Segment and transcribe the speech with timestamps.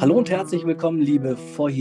[0.00, 1.36] Hallo und herzlich willkommen, liebe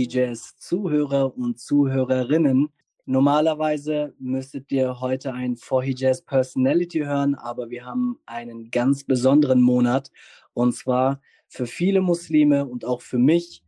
[0.10, 2.68] Jazz Zuhörer und Zuhörerinnen.
[3.06, 5.56] Normalerweise müsstet ihr heute ein
[5.96, 10.12] Jazz Personality hören, aber wir haben einen ganz besonderen Monat
[10.54, 13.64] und zwar für viele Muslime und auch für mich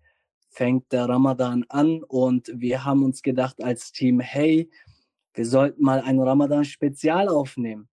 [0.50, 4.70] fängt der Ramadan an und wir haben uns gedacht als Team, hey,
[5.34, 7.88] wir sollten mal ein Ramadan-Spezial aufnehmen.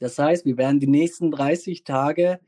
[0.00, 2.40] Das heißt, wir werden die nächsten 30 Tage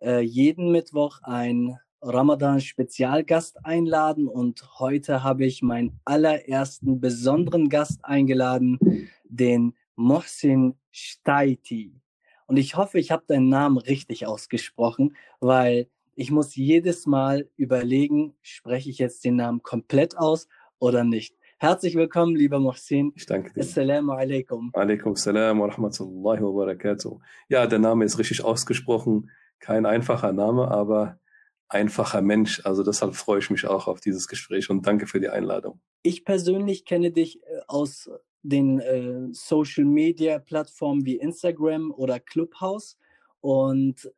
[0.00, 8.78] äh, jeden Mittwoch ein Ramadan-Spezialgast einladen und heute habe ich meinen allerersten besonderen Gast eingeladen,
[9.24, 12.00] den Mohsin Staiti.
[12.46, 18.34] Und ich hoffe, ich habe deinen Namen richtig ausgesprochen, weil ich muss jedes Mal überlegen,
[18.40, 21.34] spreche ich jetzt den Namen komplett aus oder nicht.
[21.62, 23.12] Herzlich willkommen, lieber Mohsin.
[23.14, 23.60] Ich danke dir.
[23.60, 24.70] Assalamu alaikum.
[24.72, 27.20] Alaikum salam wa rahmatullahi wa barakatuh.
[27.50, 29.30] Ja, der Name ist richtig ausgesprochen.
[29.58, 31.20] Kein einfacher Name, aber
[31.68, 32.62] einfacher Mensch.
[32.64, 35.82] Also deshalb freue ich mich auch auf dieses Gespräch und danke für die Einladung.
[36.02, 38.10] Ich persönlich kenne dich äh, aus
[38.42, 42.96] den äh, Social Media Plattformen wie Instagram oder Clubhouse
[43.42, 44.10] und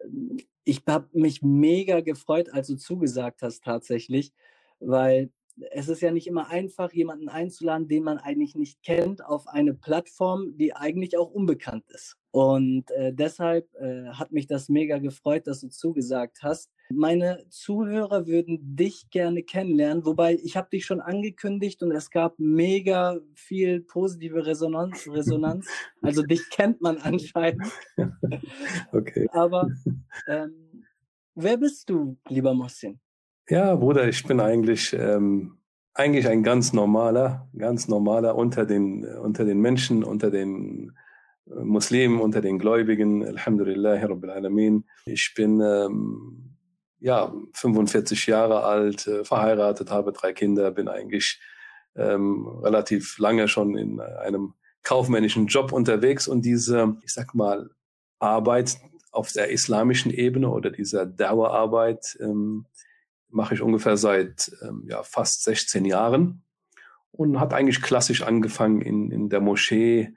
[0.62, 4.32] ich habe mich mega gefreut, als du zugesagt hast tatsächlich,
[4.78, 5.32] weil
[5.70, 9.74] es ist ja nicht immer einfach, jemanden einzuladen, den man eigentlich nicht kennt, auf eine
[9.74, 12.16] Plattform, die eigentlich auch unbekannt ist.
[12.30, 16.70] Und äh, deshalb äh, hat mich das mega gefreut, dass du zugesagt hast.
[16.90, 22.38] Meine Zuhörer würden dich gerne kennenlernen, wobei ich habe dich schon angekündigt und es gab
[22.38, 25.06] mega viel positive Resonanz.
[25.08, 25.66] Resonanz.
[26.04, 27.66] Also dich kennt man anscheinend.
[28.92, 29.28] Okay.
[29.32, 29.70] Aber
[30.26, 30.84] ähm,
[31.34, 33.01] wer bist du, lieber Mossin?
[33.48, 35.58] Ja, Bruder, ich bin eigentlich ähm,
[35.94, 40.96] eigentlich ein ganz normaler, ganz normaler unter den unter den Menschen, unter den
[41.46, 43.26] äh, Muslimen, unter den Gläubigen.
[43.26, 44.84] Alhamdulillah, Rabbil Alamin.
[45.06, 46.56] Ich bin ähm,
[47.00, 51.40] ja 45 Jahre alt, äh, verheiratet, habe drei Kinder, bin eigentlich
[51.96, 54.54] ähm, relativ lange schon in einem
[54.84, 57.70] kaufmännischen Job unterwegs und diese, ich sag mal,
[58.18, 58.78] Arbeit
[59.10, 62.66] auf der islamischen Ebene oder dieser Dauerarbeit ähm,
[63.32, 66.44] mache ich ungefähr seit ähm, ja, fast 16 Jahren
[67.10, 70.14] und hat eigentlich klassisch angefangen in, in der Moschee,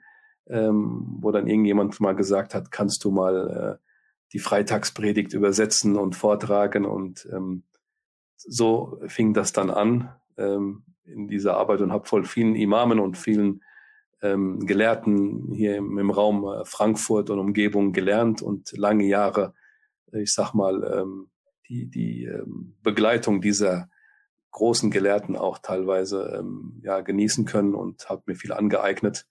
[0.48, 3.86] ähm, wo dann irgendjemand mal gesagt hat, kannst du mal äh,
[4.32, 7.64] die Freitagspredigt übersetzen und vortragen und ähm,
[8.36, 13.16] so fing das dann an ähm, in dieser Arbeit und habe voll vielen Imamen und
[13.16, 13.62] vielen
[14.22, 19.54] ähm, Gelehrten hier im, im Raum äh, Frankfurt und Umgebung gelernt und lange Jahre,
[20.12, 21.28] ich sag mal, ähm,
[21.68, 23.88] die, die ähm, Begleitung dieser
[24.50, 29.26] großen Gelehrten auch teilweise ähm, ja, genießen können und habe mir viel angeeignet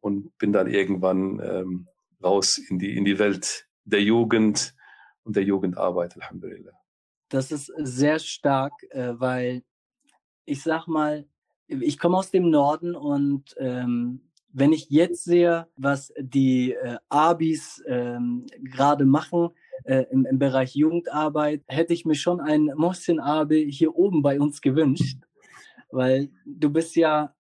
[0.00, 1.88] und bin dann irgendwann ähm,
[2.22, 4.74] raus in die, in die Welt der Jugend
[5.22, 6.72] und der Jugendarbeit, Alhamdulillah.
[7.28, 9.62] Das ist sehr stark, äh, weil
[10.44, 11.26] ich sag mal,
[11.66, 17.82] ich komme aus dem Norden und ähm, wenn ich jetzt sehe, was die äh, Abis
[17.86, 19.50] ähm, gerade machen,
[19.84, 24.40] äh, im, im Bereich Jugendarbeit, hätte ich mir schon einen Mohsin Abi hier oben bei
[24.40, 25.18] uns gewünscht,
[25.90, 27.34] weil du bist ja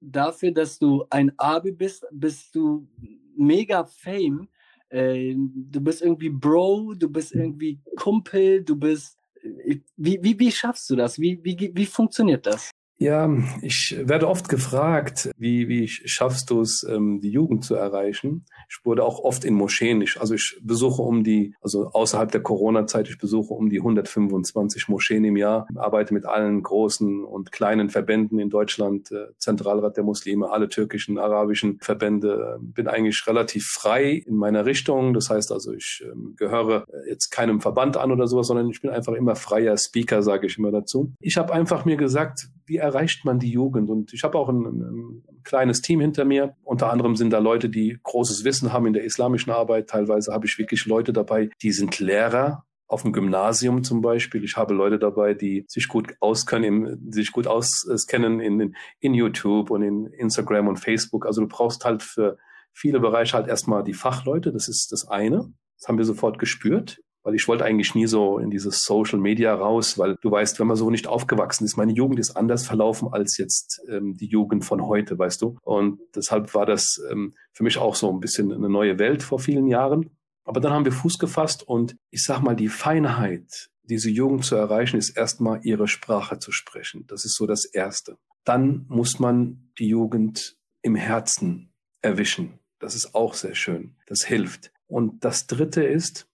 [0.00, 2.88] dafür, dass du ein Abi bist, bist du
[3.36, 4.48] mega Fame.
[4.88, 9.18] Äh, du bist irgendwie Bro, du bist irgendwie Kumpel, du bist.
[9.42, 11.18] Äh, wie, wie, wie schaffst du das?
[11.18, 12.70] Wie, wie, wie funktioniert das?
[13.02, 13.28] Ja,
[13.62, 18.44] ich werde oft gefragt, wie, wie schaffst du es, ähm, die Jugend zu erreichen?
[18.68, 20.00] Ich wurde auch oft in Moscheen.
[20.02, 24.86] Ich, also ich besuche um die, also außerhalb der Corona-Zeit, ich besuche um die 125
[24.86, 30.04] Moscheen im Jahr, arbeite mit allen großen und kleinen Verbänden in Deutschland, äh, Zentralrat der
[30.04, 35.12] Muslime, alle türkischen, arabischen Verbände, bin eigentlich relativ frei in meiner Richtung.
[35.12, 38.92] Das heißt also, ich ähm, gehöre jetzt keinem Verband an oder sowas, sondern ich bin
[38.92, 41.12] einfach immer freier Speaker, sage ich immer dazu.
[41.18, 43.90] Ich habe einfach mir gesagt, wie erreicht man die Jugend?
[43.90, 46.56] Und ich habe auch ein, ein, kleines Team hinter mir.
[46.62, 49.88] Unter anderem sind da Leute, die großes Wissen haben in der islamischen Arbeit.
[49.88, 54.44] Teilweise habe ich wirklich Leute dabei, die sind Lehrer auf dem Gymnasium zum Beispiel.
[54.44, 59.82] Ich habe Leute dabei, die sich gut auskennen, sich gut auskennen in, in YouTube und
[59.82, 61.26] in Instagram und Facebook.
[61.26, 62.36] Also du brauchst halt für
[62.72, 64.52] viele Bereiche halt erstmal die Fachleute.
[64.52, 65.52] Das ist das eine.
[65.78, 69.54] Das haben wir sofort gespürt weil ich wollte eigentlich nie so in dieses Social Media
[69.54, 73.08] raus, weil du weißt, wenn man so nicht aufgewachsen ist, meine Jugend ist anders verlaufen
[73.12, 75.56] als jetzt ähm, die Jugend von heute, weißt du.
[75.62, 79.38] Und deshalb war das ähm, für mich auch so ein bisschen eine neue Welt vor
[79.38, 80.10] vielen Jahren.
[80.44, 84.56] Aber dann haben wir Fuß gefasst und ich sag mal, die Feinheit, diese Jugend zu
[84.56, 87.04] erreichen, ist erstmal ihre Sprache zu sprechen.
[87.06, 88.18] Das ist so das Erste.
[88.44, 92.58] Dann muss man die Jugend im Herzen erwischen.
[92.80, 93.94] Das ist auch sehr schön.
[94.06, 94.72] Das hilft.
[94.88, 96.26] Und das Dritte ist,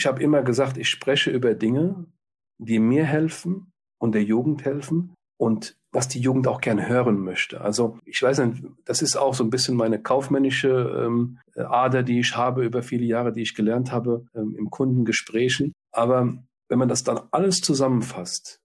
[0.00, 2.06] ich habe immer gesagt, ich spreche über Dinge,
[2.56, 3.70] die mir helfen
[4.00, 7.60] und der Jugend helfen und was die Jugend auch gern hören möchte.
[7.60, 12.18] Also ich weiß nicht, das ist auch so ein bisschen meine kaufmännische ähm, Ader, die
[12.18, 15.74] ich habe über viele Jahre, die ich gelernt habe ähm, im Kundengesprächen.
[15.92, 16.32] Aber
[16.70, 18.58] wenn man das dann alles zusammenfasst,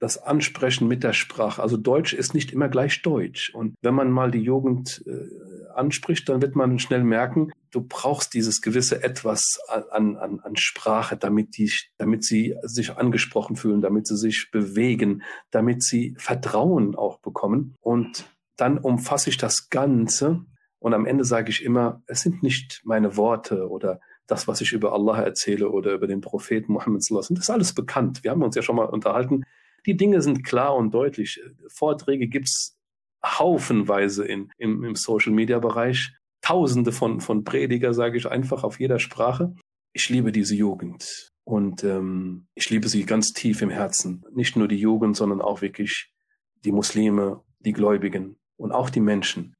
[0.00, 3.54] das Ansprechen mit der Sprache, also Deutsch ist nicht immer gleich Deutsch.
[3.54, 8.34] Und wenn man mal die Jugend äh, anspricht, dann wird man schnell merken, du brauchst
[8.34, 14.06] dieses gewisse Etwas an, an, an Sprache, damit, die, damit sie sich angesprochen fühlen, damit
[14.06, 17.76] sie sich bewegen, damit sie Vertrauen auch bekommen.
[17.80, 18.24] Und
[18.56, 20.44] dann umfasse ich das Ganze
[20.80, 24.72] und am Ende sage ich immer, es sind nicht meine Worte oder das, was ich
[24.72, 28.24] über Allah erzähle oder über den Propheten sallallahu das ist alles bekannt.
[28.24, 29.44] Wir haben uns ja schon mal unterhalten.
[29.86, 31.40] Die Dinge sind klar und deutlich.
[31.68, 32.76] Vorträge gibt's
[33.24, 36.12] haufenweise in, im, im Social-Media-Bereich.
[36.42, 39.54] Tausende von, von Prediger, sage ich einfach, auf jeder Sprache.
[39.92, 44.24] Ich liebe diese Jugend und ähm, ich liebe sie ganz tief im Herzen.
[44.32, 46.12] Nicht nur die Jugend, sondern auch wirklich
[46.64, 49.54] die Muslime, die Gläubigen und auch die Menschen.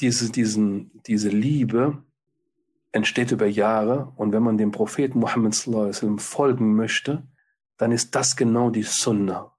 [0.00, 2.02] Diese, diesen, diese Liebe
[2.92, 5.56] entsteht über Jahre und wenn man dem Propheten Muhammad
[6.18, 7.26] folgen möchte,
[7.76, 9.53] dann ist das genau die Sunnah.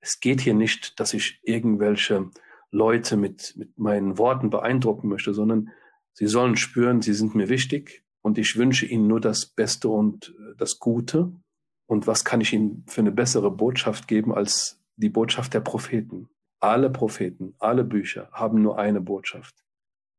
[0.00, 2.30] Es geht hier nicht, dass ich irgendwelche
[2.70, 5.70] Leute mit, mit meinen Worten beeindrucken möchte, sondern
[6.12, 10.34] sie sollen spüren, sie sind mir wichtig und ich wünsche ihnen nur das Beste und
[10.38, 11.32] äh, das Gute.
[11.86, 16.28] Und was kann ich ihnen für eine bessere Botschaft geben als die Botschaft der Propheten?
[16.60, 19.54] Alle Propheten, alle Bücher haben nur eine Botschaft.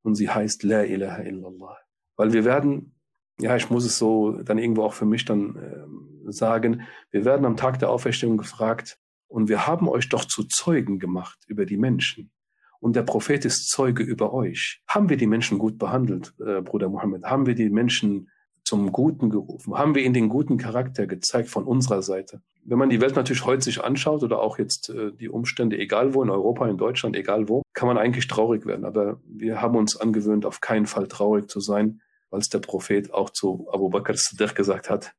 [0.02, 1.78] Und sie heißt La ilaha illallah.
[2.16, 2.96] Weil wir werden,
[3.40, 7.46] ja, ich muss es so dann irgendwo auch für mich dann äh, sagen, wir werden
[7.46, 9.00] am Tag der Auferstehung gefragt,
[9.30, 12.32] und wir haben euch doch zu Zeugen gemacht über die Menschen
[12.80, 14.82] und der Prophet ist Zeuge über euch.
[14.88, 17.26] Haben wir die Menschen gut behandelt, äh, Bruder Mohammed?
[17.26, 18.30] Haben wir die Menschen
[18.64, 19.78] zum Guten gerufen?
[19.78, 22.42] Haben wir ihnen den guten Charakter gezeigt von unserer Seite?
[22.64, 26.14] Wenn man die Welt natürlich heute sich anschaut oder auch jetzt äh, die Umstände, egal
[26.14, 28.86] wo, in Europa, in Deutschland, egal wo, kann man eigentlich traurig werden.
[28.86, 33.14] Aber wir haben uns angewöhnt, auf keinen Fall traurig zu sein, weil es der Prophet
[33.14, 35.14] auch zu Abu Bakr Siddiq gesagt hat,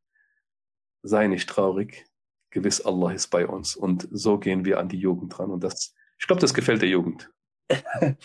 [1.03, 2.07] sei nicht traurig,
[2.50, 3.76] gewiss Allah ist bei uns.
[3.76, 5.50] Und so gehen wir an die Jugend dran.
[5.50, 7.31] Und das, ich glaube, das gefällt der Jugend.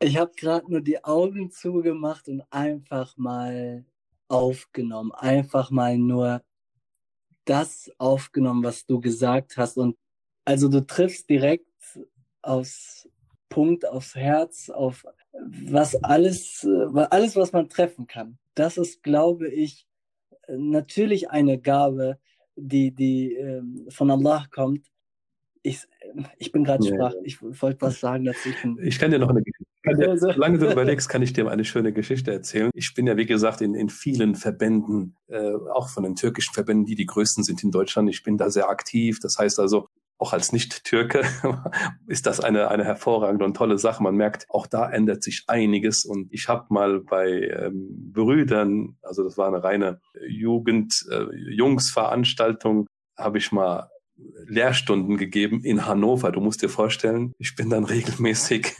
[0.00, 3.84] ich habe gerade nur die Augen zugemacht und einfach mal
[4.28, 5.12] aufgenommen.
[5.12, 6.42] Einfach mal nur
[7.44, 9.76] das aufgenommen, was du gesagt hast.
[9.76, 9.96] Und
[10.44, 11.66] also du triffst direkt
[12.40, 13.08] aufs
[13.48, 16.66] Punkt, aufs Herz, auf was alles,
[17.10, 18.38] alles, was man treffen kann.
[18.54, 19.86] Das ist, glaube ich,
[20.48, 22.18] natürlich eine Gabe,
[22.56, 24.86] die, die ähm, von Allah kommt.
[25.62, 25.86] Ich,
[26.38, 26.94] ich bin gerade ja.
[26.94, 27.14] sprach.
[27.22, 28.48] Ich wollte was sagen dazu.
[28.82, 29.72] Ich kann dir noch eine Geschichte.
[29.98, 32.70] Dir, solange du überlegst, kann ich dir eine schöne Geschichte erzählen.
[32.72, 36.86] Ich bin ja, wie gesagt, in, in vielen Verbänden, äh, auch von den türkischen Verbänden,
[36.86, 38.08] die die größten sind in Deutschland.
[38.08, 39.18] Ich bin da sehr aktiv.
[39.20, 39.88] Das heißt also,
[40.22, 41.22] auch als Nicht-Türke
[42.06, 44.04] ist das eine, eine hervorragende und tolle Sache.
[44.04, 46.04] Man merkt, auch da ändert sich einiges.
[46.04, 52.86] Und ich habe mal bei ähm, Brüdern, also das war eine reine Jugend-Jungs-Veranstaltung, äh,
[53.20, 53.90] habe ich mal
[54.46, 56.30] Lehrstunden gegeben in Hannover.
[56.30, 58.76] Du musst dir vorstellen, ich bin dann regelmäßig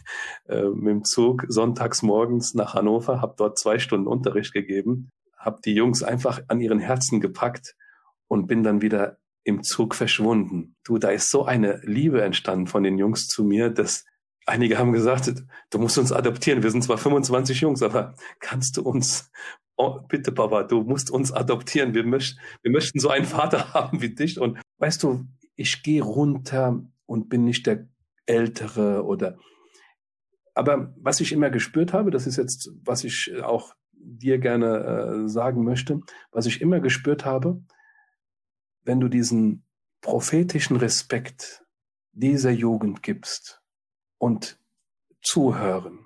[0.49, 5.59] äh, mit dem Zug sonntags morgens nach Hannover, habe dort zwei Stunden Unterricht gegeben, habe
[5.65, 7.75] die Jungs einfach an ihren Herzen gepackt
[8.29, 10.77] und bin dann wieder im Zug verschwunden.
[10.85, 14.05] Du, da ist so eine Liebe entstanden von den Jungs zu mir, dass
[14.47, 15.33] einige haben gesagt,
[15.71, 16.63] du musst uns adoptieren.
[16.63, 19.31] Wir sind zwar 25 Jungs, aber kannst du uns
[19.77, 21.95] oh, bitte Papa, du musst uns adoptieren.
[21.95, 24.39] Wir, möcht, wir möchten so einen Vater haben wie dich.
[24.39, 25.25] Und weißt du,
[25.57, 27.89] ich gehe runter und bin nicht der
[28.27, 29.39] Ältere oder.
[30.55, 35.29] Aber was ich immer gespürt habe, das ist jetzt, was ich auch dir gerne äh,
[35.29, 37.63] sagen möchte, was ich immer gespürt habe,
[38.85, 39.65] wenn du diesen
[40.01, 41.65] prophetischen Respekt
[42.13, 43.63] dieser Jugend gibst
[44.19, 44.59] und
[45.21, 46.03] zuhören,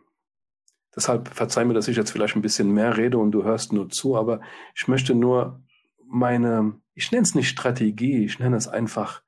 [0.97, 3.91] Deshalb verzeih mir, dass ich jetzt vielleicht ein bisschen mehr rede und du hörst nur
[3.91, 4.41] zu, aber
[4.75, 5.63] ich möchte nur
[6.07, 9.23] meine, ich nenne es nicht Strategie, ich nenne es einfach,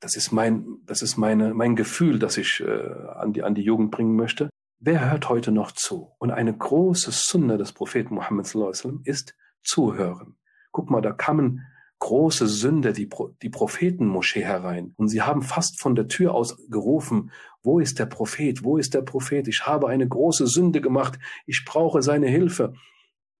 [0.00, 3.62] das ist mein, das ist meine, mein Gefühl, das ich äh, an, die, an die
[3.62, 4.50] Jugend bringen möchte.
[4.80, 6.10] Wer hört heute noch zu?
[6.18, 8.52] Und eine große Sunna des Propheten Muhammad
[9.04, 10.34] ist zuhören.
[10.72, 11.64] Guck mal, da kamen
[12.02, 13.08] große Sünder die,
[13.42, 14.92] die Prophetenmoschee herein.
[14.96, 17.30] Und sie haben fast von der Tür aus gerufen,
[17.62, 18.64] wo ist der Prophet?
[18.64, 19.46] Wo ist der Prophet?
[19.46, 21.20] Ich habe eine große Sünde gemacht.
[21.46, 22.74] Ich brauche seine Hilfe.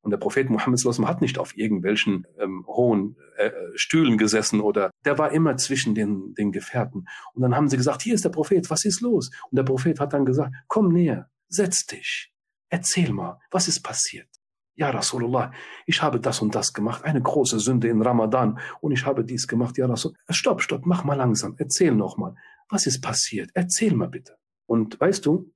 [0.02, 5.18] Und der Prophet Muhammad hat nicht auf irgendwelchen ähm, hohen äh, Stühlen gesessen oder der
[5.18, 7.06] war immer zwischen den, den Gefährten.
[7.34, 9.30] Und dann haben sie gesagt, hier ist der Prophet, was ist los?
[9.50, 12.32] Und der Prophet hat dann gesagt, komm näher, setz dich.
[12.68, 14.28] erzähl mal, was ist passiert?
[14.74, 15.52] Ja, Rasulullah,
[15.86, 19.46] ich habe das und das gemacht, eine große Sünde in Ramadan und ich habe dies
[19.46, 19.76] gemacht.
[19.76, 22.34] Ja, Rasul, stopp, stopp, mach mal langsam, erzähl noch mal,
[22.70, 23.50] was ist passiert?
[23.52, 24.38] Erzähl mal bitte.
[24.66, 25.52] Und weißt du,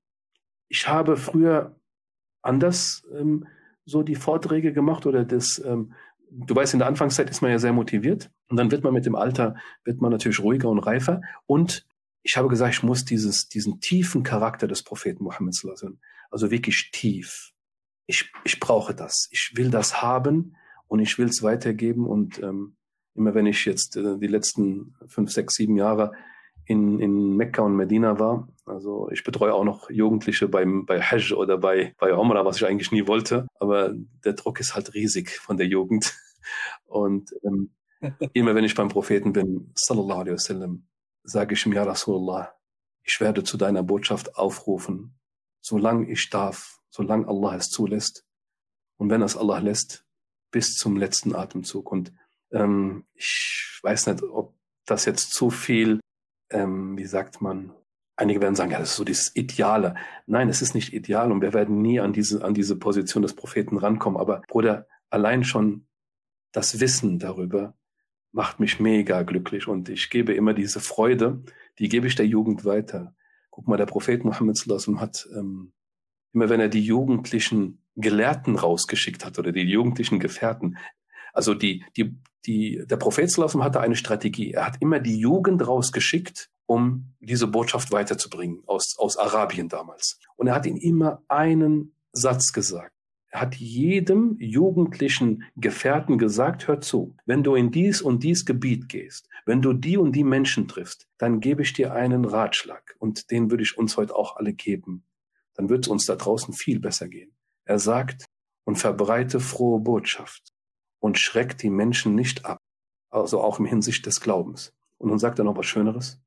[0.68, 1.80] ich habe früher
[2.42, 3.46] anders ähm,
[3.86, 5.94] so die Vorträge gemacht oder das, ähm,
[6.30, 9.06] du weißt, in der Anfangszeit ist man ja sehr motiviert und dann wird man mit
[9.06, 11.86] dem Alter, wird man natürlich ruhiger und reifer und
[12.22, 15.54] ich habe gesagt, ich muss dieses, diesen tiefen Charakter des Propheten Muhammad,
[16.30, 17.52] also wirklich tief,
[18.06, 19.28] ich, ich brauche das.
[19.30, 20.56] Ich will das haben
[20.88, 22.06] und ich will es weitergeben.
[22.06, 22.76] Und ähm,
[23.14, 26.12] immer wenn ich jetzt äh, die letzten fünf, sechs, sieben Jahre
[26.64, 31.32] in, in Mekka und Medina war, also ich betreue auch noch Jugendliche beim, bei Hajj
[31.34, 33.94] oder bei, bei Umrah, was ich eigentlich nie wollte, aber
[34.24, 36.16] der Druck ist halt riesig von der Jugend.
[36.86, 37.70] Und ähm,
[38.32, 40.86] immer wenn ich beim Propheten bin, sallallahu alaihi wasallam,
[41.22, 42.54] sage ich ihm, ja Rasulullah,
[43.02, 45.16] ich werde zu deiner Botschaft aufrufen,
[45.60, 48.24] solange ich darf solange Allah es zulässt.
[48.96, 50.04] Und wenn es Allah lässt,
[50.50, 51.92] bis zum letzten Atemzug.
[51.92, 52.12] Und
[52.50, 54.54] ähm, ich weiß nicht, ob
[54.86, 56.00] das jetzt zu viel,
[56.50, 57.72] ähm, wie sagt man,
[58.16, 59.96] einige werden sagen, ja, das ist so dieses Ideale.
[60.26, 63.34] Nein, es ist nicht ideal und wir werden nie an diese, an diese Position des
[63.34, 64.18] Propheten rankommen.
[64.18, 65.86] Aber Bruder, allein schon
[66.52, 67.76] das Wissen darüber
[68.32, 71.42] macht mich mega glücklich und ich gebe immer diese Freude,
[71.78, 73.14] die gebe ich der Jugend weiter.
[73.50, 74.58] Guck mal, der Prophet Muhammad
[74.98, 75.72] hat ähm,
[76.36, 80.76] immer wenn er die jugendlichen Gelehrten rausgeschickt hat oder die jugendlichen Gefährten.
[81.32, 82.14] Also die, die,
[82.44, 84.52] die, der Prophet Sallallahu hatte eine Strategie.
[84.52, 90.20] Er hat immer die Jugend rausgeschickt, um diese Botschaft weiterzubringen aus, aus Arabien damals.
[90.36, 92.92] Und er hat ihnen immer einen Satz gesagt.
[93.30, 98.90] Er hat jedem jugendlichen Gefährten gesagt, hör zu, wenn du in dies und dies Gebiet
[98.90, 103.30] gehst, wenn du die und die Menschen triffst, dann gebe ich dir einen Ratschlag und
[103.30, 105.06] den würde ich uns heute auch alle geben
[105.56, 107.36] dann wird es uns da draußen viel besser gehen.
[107.64, 108.26] Er sagt,
[108.66, 110.52] und verbreite frohe Botschaft
[111.00, 112.58] und schreckt die Menschen nicht ab,
[113.10, 114.74] also auch im Hinsicht des Glaubens.
[114.98, 116.20] Und nun sagt er noch was Schöneres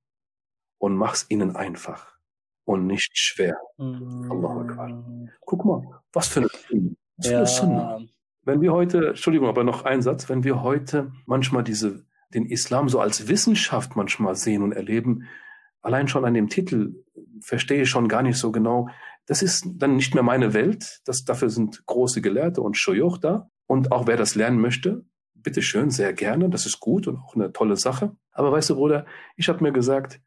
[0.79, 2.17] und mach's ihnen einfach
[2.63, 3.57] und nicht schwer.
[3.77, 5.27] Allahu Akbar.
[5.41, 6.49] Guck mal, was für eine,
[7.17, 7.99] was für eine Sunna.
[8.43, 12.87] Wenn wir heute, Entschuldigung, aber noch ein Satz, wenn wir heute manchmal diese, den Islam
[12.87, 15.27] so als Wissenschaft manchmal sehen und erleben,
[15.81, 17.03] allein schon an dem Titel
[17.41, 18.89] verstehe ich schon gar nicht so genau,
[19.29, 21.01] das ist dann nicht mehr meine Welt.
[21.05, 23.51] Das, dafür sind große Gelehrte und Shoyoch da.
[23.67, 25.05] Und auch wer das lernen möchte,
[25.35, 26.49] bitteschön, sehr gerne.
[26.49, 28.17] Das ist gut und auch eine tolle Sache.
[28.31, 29.05] Aber weißt du, Bruder,
[29.37, 30.19] ich habe mir gesagt,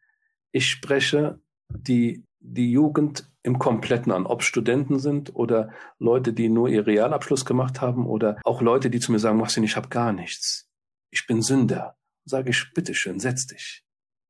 [0.53, 6.69] ich spreche die, die Jugend im Kompletten an, ob Studenten sind oder Leute, die nur
[6.69, 10.13] ihr Realabschluss gemacht haben oder auch Leute, die zu mir sagen, Marcin, ich habe gar
[10.13, 10.71] nichts.
[11.11, 11.97] Ich bin Sünder.
[12.25, 13.85] Sage ich, bitteschön, setz dich.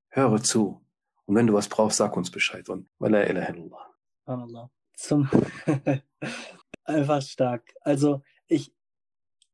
[0.09, 0.83] Höre zu.
[1.27, 2.71] Und wenn du was brauchst, sag uns Bescheid.
[2.71, 3.92] Und weil er.
[4.25, 4.71] Subhanallah.
[4.95, 5.29] Zum
[6.85, 7.75] einfach stark.
[7.81, 8.73] Also ich,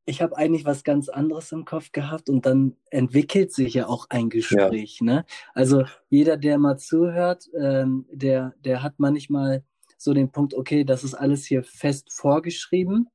[0.04, 4.06] ich habe eigentlich was ganz anderes im Kopf gehabt und dann entwickelt sich ja auch
[4.10, 4.98] ein Gespräch.
[5.00, 5.06] Ja.
[5.06, 5.26] Ne?
[5.54, 9.64] Also jeder, der mal zuhört, ähm, der, der hat manchmal
[9.96, 13.08] so den Punkt, okay, das ist alles hier fest vorgeschrieben,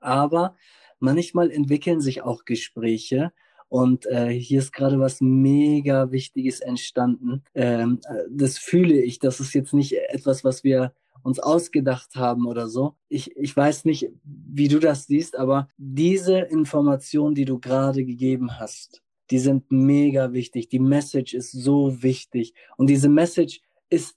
[0.00, 0.56] aber
[0.98, 3.32] manchmal entwickeln sich auch Gespräche
[3.68, 7.42] und äh, hier ist gerade was mega Wichtiges entstanden.
[7.54, 9.18] Ähm, äh, das fühle ich.
[9.18, 12.94] Das ist jetzt nicht etwas, was wir uns ausgedacht haben oder so.
[13.08, 18.58] Ich, ich weiß nicht, wie du das siehst, aber diese Information, die du gerade gegeben
[18.58, 20.68] hast, die sind mega wichtig.
[20.70, 22.54] Die Message ist so wichtig.
[22.76, 23.60] Und diese Message
[23.90, 24.16] ist,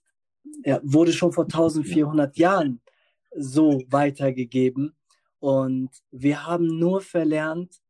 [0.64, 2.80] ja, wurde schon vor 1400 Jahren
[3.36, 4.96] so weitergegeben.
[5.40, 7.81] Und wir haben nur verlernt,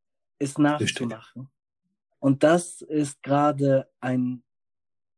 [0.41, 1.49] es nachzumachen.
[2.19, 4.43] Und das ist gerade ein,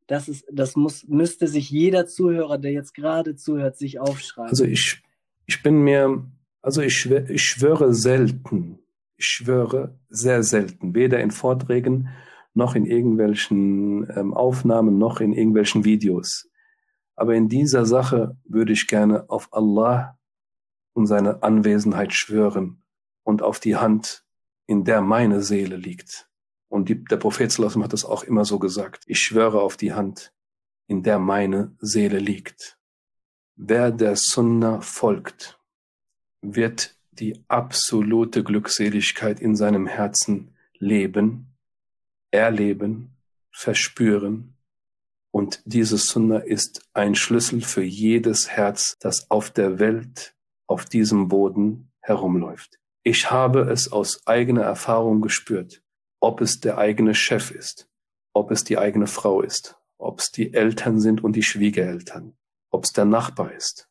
[0.08, 4.50] das ist, das muss, müsste sich jeder Zuhörer, der jetzt gerade zuhört, sich aufschreiben.
[4.50, 5.04] Also ich,
[5.46, 6.26] ich bin mir,
[6.62, 8.80] also ich, ich schwöre selten,
[9.18, 12.10] ich schwöre sehr selten, weder in Vorträgen
[12.54, 16.50] noch in irgendwelchen ähm, Aufnahmen noch in irgendwelchen Videos.
[17.16, 20.18] Aber in dieser Sache würde ich gerne auf Allah
[20.94, 22.84] und seine Anwesenheit schwören
[23.24, 24.23] und auf die Hand
[24.66, 26.30] in der meine Seele liegt.
[26.70, 29.04] Und die, der Prophet Sallallahu hat das auch immer so gesagt.
[29.08, 30.34] Ich schwöre auf die Hand,
[30.88, 32.80] in der meine Seele liegt.
[33.56, 35.60] Wer der Sunna folgt,
[36.42, 41.54] wird die absolute Glückseligkeit in seinem Herzen leben,
[42.32, 43.12] erleben,
[43.52, 44.56] verspüren.
[45.30, 51.28] Und diese Sunna ist ein Schlüssel für jedes Herz, das auf der Welt, auf diesem
[51.28, 52.80] Boden herumläuft.
[53.06, 55.84] Ich habe es aus eigener Erfahrung gespürt,
[56.22, 57.90] ob es der eigene Chef ist,
[58.34, 62.38] ob es die eigene Frau ist, ob es die Eltern sind und die Schwiegereltern,
[62.72, 63.90] ob es der Nachbar ist,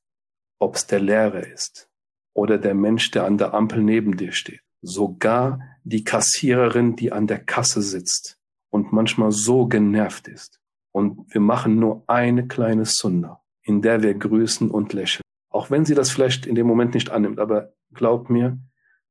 [0.59, 1.91] ob es der Lehrer ist
[2.33, 7.27] oder der Mensch, der an der Ampel neben dir steht, sogar die Kassiererin, die an
[7.27, 8.39] der Kasse sitzt
[8.71, 10.59] und manchmal so genervt ist.
[10.91, 15.23] Und wir machen nur eine kleine Sunna, in der wir grüßen und lächeln.
[15.51, 18.59] Auch wenn sie das vielleicht in dem Moment nicht annimmt, aber glaub mir,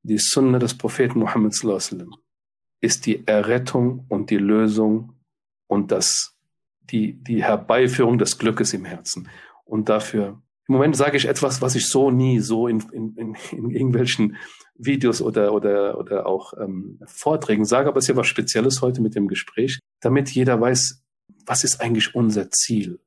[0.03, 1.53] die Sunna des Propheten Muhammad
[2.81, 5.13] ist die Errettung und die Lösung
[5.67, 6.35] und das,
[6.81, 9.29] die, die Herbeiführung des Glückes im Herzen.
[9.63, 13.37] Und dafür im Moment sage ich etwas, was ich so nie so in, in, in,
[13.51, 14.37] in irgendwelchen
[14.75, 19.01] Videos oder, oder, oder auch ähm, Vorträgen sage, aber es ist ja was Spezielles heute
[19.01, 21.03] mit dem Gespräch, damit jeder weiß,
[21.45, 22.99] was ist eigentlich unser Ziel.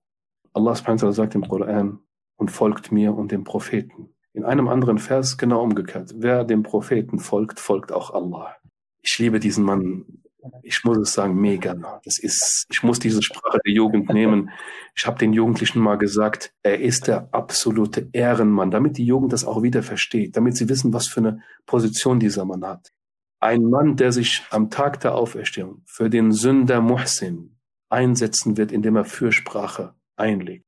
[0.52, 2.00] Allah subhanahu wa sagt im Koran
[2.36, 4.13] und folgt mir und dem Propheten.
[4.34, 6.12] In einem anderen Vers genau umgekehrt.
[6.16, 8.56] Wer dem Propheten folgt, folgt auch Allah.
[9.02, 10.24] Ich liebe diesen Mann
[10.62, 11.74] ich muss es sagen, mega.
[12.04, 14.50] Das ist, ich muss diese Sprache der Jugend nehmen.
[14.94, 19.44] Ich habe den Jugendlichen mal gesagt, er ist der absolute Ehrenmann, damit die Jugend das
[19.44, 22.92] auch wieder versteht, damit sie wissen, was für eine Position dieser Mann hat.
[23.40, 27.58] Ein Mann, der sich am Tag der Auferstehung für den Sünder Muhsin
[27.90, 30.64] einsetzen wird, indem er Fürsprache einlegt.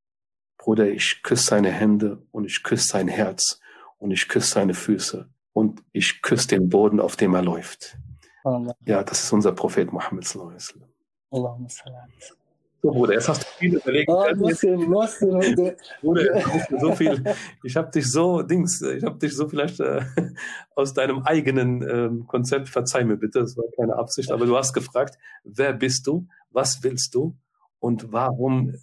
[0.66, 3.60] Bruder, ich küsse seine Hände und ich küsse sein Herz
[3.98, 7.96] und ich küsse seine Füße und ich küsse den Boden, auf dem er läuft.
[8.84, 10.56] Ja, das ist unser Prophet Muhammad sallallahu
[11.30, 12.08] alaihi wasallam.
[12.82, 14.10] So, Bruder, jetzt hast du viel überlegt.
[14.10, 16.42] Oh, Muslim, Muslim, Bruder,
[16.80, 17.22] so viel.
[17.62, 20.02] Ich habe dich so, Dings, ich habe dich so vielleicht äh,
[20.74, 24.72] aus deinem eigenen ähm, Konzept, verzeih mir bitte, das war keine Absicht, aber du hast
[24.72, 27.36] gefragt, wer bist du, was willst du
[27.78, 28.74] und warum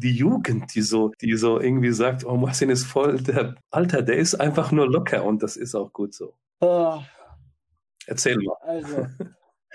[0.00, 4.16] die Jugend, die so, die so irgendwie sagt, oh, Muhsin ist voll der Alter, der
[4.16, 6.34] ist einfach nur locker und das ist auch gut so.
[6.60, 6.98] Oh.
[8.06, 8.56] Erzähl mal.
[8.62, 9.06] Also,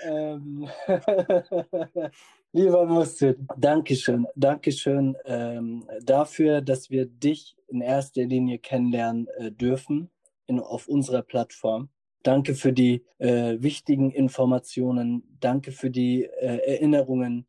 [0.04, 0.68] ähm,
[2.52, 4.26] lieber Mustin, Dankeschön.
[4.34, 10.10] Dankeschön ähm, dafür, dass wir dich in erster Linie kennenlernen äh, dürfen
[10.46, 11.88] in, auf unserer Plattform.
[12.22, 15.22] Danke für die äh, wichtigen Informationen.
[15.40, 17.46] Danke für die äh, Erinnerungen.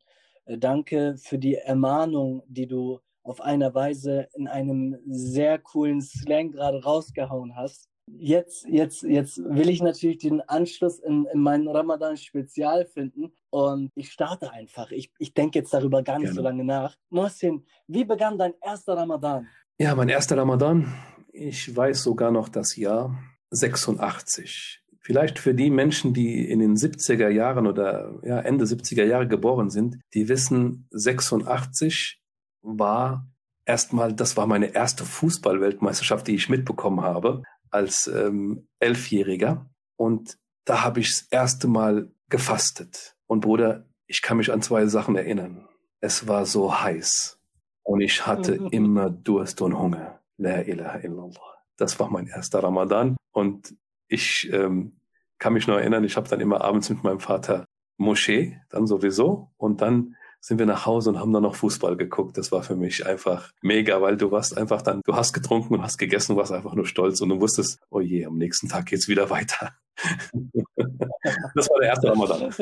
[0.48, 6.50] Äh, danke für die Ermahnung, die du auf einer Weise in einem sehr coolen Slang
[6.50, 12.86] gerade rausgehauen hast jetzt, jetzt, jetzt will ich natürlich den Anschluss in, in meinen Ramadan-Spezial
[12.86, 14.90] finden und ich starte einfach.
[14.90, 16.36] Ich, ich denke jetzt darüber gar nicht Gerne.
[16.36, 16.96] so lange nach.
[17.10, 19.46] Mohsin, wie begann dein erster Ramadan?
[19.78, 20.92] Ja, mein erster Ramadan,
[21.32, 23.18] ich weiß sogar noch das Jahr
[23.50, 24.82] 86.
[25.08, 29.70] Vielleicht für die Menschen, die in den 70er Jahren oder ja, Ende 70er Jahre geboren
[29.70, 32.20] sind, die wissen, 86
[32.60, 33.26] war
[33.64, 40.84] erstmal, das war meine erste Fußballweltmeisterschaft, die ich mitbekommen habe als ähm, Elfjähriger und da
[40.84, 43.16] habe ich das erste Mal gefastet.
[43.26, 45.66] Und Bruder, ich kann mich an zwei Sachen erinnern.
[46.00, 47.40] Es war so heiß
[47.82, 50.20] und ich hatte immer Durst und Hunger.
[50.36, 51.64] La ilaha illallah.
[51.78, 53.74] Das war mein erster Ramadan und
[54.08, 54.97] ich ähm,
[55.38, 59.50] kann mich noch erinnern, ich habe dann immer abends mit meinem Vater Moschee, dann sowieso
[59.56, 62.38] und dann sind wir nach Hause und haben dann noch Fußball geguckt.
[62.38, 65.82] Das war für mich einfach mega, weil du warst einfach dann, du hast getrunken und
[65.82, 69.08] hast gegessen, warst einfach nur stolz und du wusstest, oh je, am nächsten Tag geht's
[69.08, 69.72] wieder weiter.
[70.76, 72.54] das war der erste Ramadan.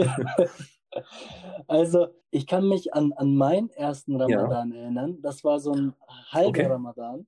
[1.69, 4.81] Also, ich kann mich an, an meinen ersten Ramadan ja.
[4.81, 5.19] erinnern.
[5.21, 5.93] Das war so ein
[6.31, 6.67] halber okay.
[6.67, 7.27] Ramadan.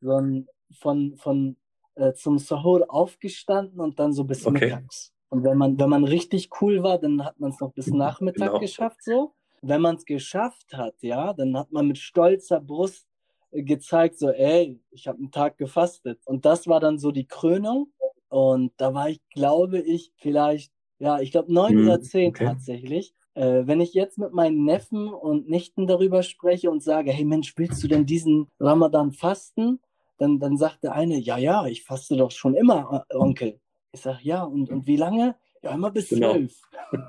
[0.00, 1.56] So ein von, von
[1.96, 4.66] äh, zum Sahur aufgestanden und dann so bis okay.
[4.66, 5.12] mittags.
[5.28, 8.48] Und wenn man, wenn man richtig cool war, dann hat man es noch bis Nachmittag
[8.48, 8.60] genau.
[8.60, 13.06] geschafft so wenn man es geschafft hat, ja, dann hat man mit stolzer Brust
[13.52, 16.20] gezeigt, so, ey, ich habe einen Tag gefastet.
[16.26, 17.92] Und das war dann so die Krönung.
[18.28, 22.44] Und da war ich, glaube ich, vielleicht, ja, ich glaube neun mhm, oder zehn okay.
[22.44, 23.14] tatsächlich.
[23.34, 27.54] Äh, wenn ich jetzt mit meinen Neffen und Nichten darüber spreche und sage, hey Mensch,
[27.56, 29.80] willst du denn diesen Ramadan fasten?
[30.18, 33.60] Dann, dann sagt der eine, ja, ja, ich faste doch schon immer, Onkel.
[33.92, 35.36] Ich sage, ja, und, und wie lange?
[35.66, 36.32] Ja, immer bis genau.
[36.32, 36.52] zwölf.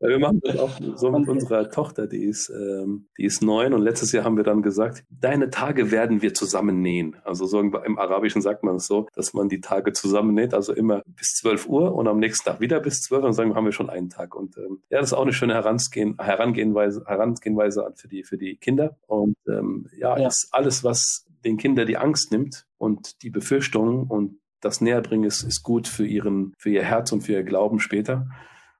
[0.00, 3.74] ja, wir machen das auch so mit unserer Tochter, die ist, ähm, die ist neun
[3.74, 7.16] und letztes Jahr haben wir dann gesagt, deine Tage werden wir zusammen nähen.
[7.24, 10.72] Also so im Arabischen sagt man es so, dass man die Tage zusammen näht, also
[10.72, 13.56] immer bis zwölf Uhr und am nächsten Tag wieder bis zwölf und dann sagen wir,
[13.56, 14.36] haben wir schon einen Tag.
[14.36, 18.56] Und ähm, ja, das ist auch eine schöne Herangehen, Herangehenweise, Herangehenweise für die, für die
[18.56, 18.96] Kinder.
[19.08, 20.28] Und ähm, ja, ja.
[20.28, 25.42] ist alles, was den Kindern die Angst nimmt und die Befürchtungen und das Näherbringen ist,
[25.42, 28.26] ist gut für ihren, für ihr Herz und für ihr Glauben später.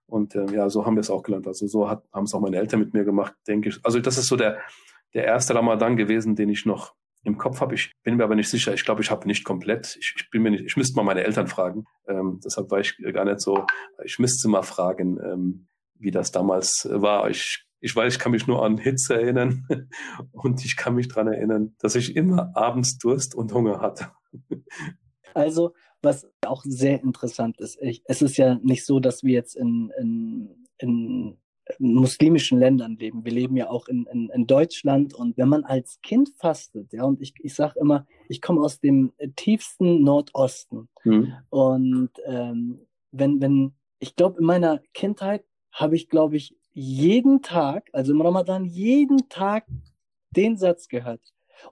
[0.06, 1.46] Und äh, ja, so haben wir es auch gelernt.
[1.46, 3.80] Also so haben es auch meine Eltern mit mir gemacht, denke ich.
[3.84, 4.58] Also das ist so der,
[5.12, 6.94] der erste Ramadan gewesen, den ich noch
[7.24, 7.74] im Kopf habe.
[7.74, 8.74] Ich bin mir aber nicht sicher.
[8.74, 9.96] Ich glaube, ich habe nicht komplett.
[9.98, 11.84] Ich, ich bin mir nicht, ich müsste mal meine Eltern fragen.
[12.06, 13.66] Ähm, deshalb war ich gar nicht so.
[14.04, 15.66] Ich müsste mal fragen, ähm,
[15.98, 17.28] wie das damals war.
[17.30, 19.66] Ich Ich weiß, ich kann mich nur an Hitze erinnern
[20.32, 24.10] und ich kann mich daran erinnern, dass ich immer abends Durst und Hunger hatte.
[25.34, 29.56] Also, was auch sehr interessant ist, ich, es ist ja nicht so, dass wir jetzt
[29.56, 31.38] in, in, in
[31.78, 33.24] muslimischen Ländern leben.
[33.24, 37.04] Wir leben ja auch in, in, in Deutschland und wenn man als Kind fastet, ja,
[37.04, 41.32] und ich, ich sage immer, ich komme aus dem tiefsten Nordosten mhm.
[41.50, 47.88] und ähm, wenn, wenn, ich glaube, in meiner Kindheit habe ich, glaube ich, jeden Tag,
[47.92, 49.66] also im Ramadan, jeden Tag
[50.30, 51.22] den Satz gehört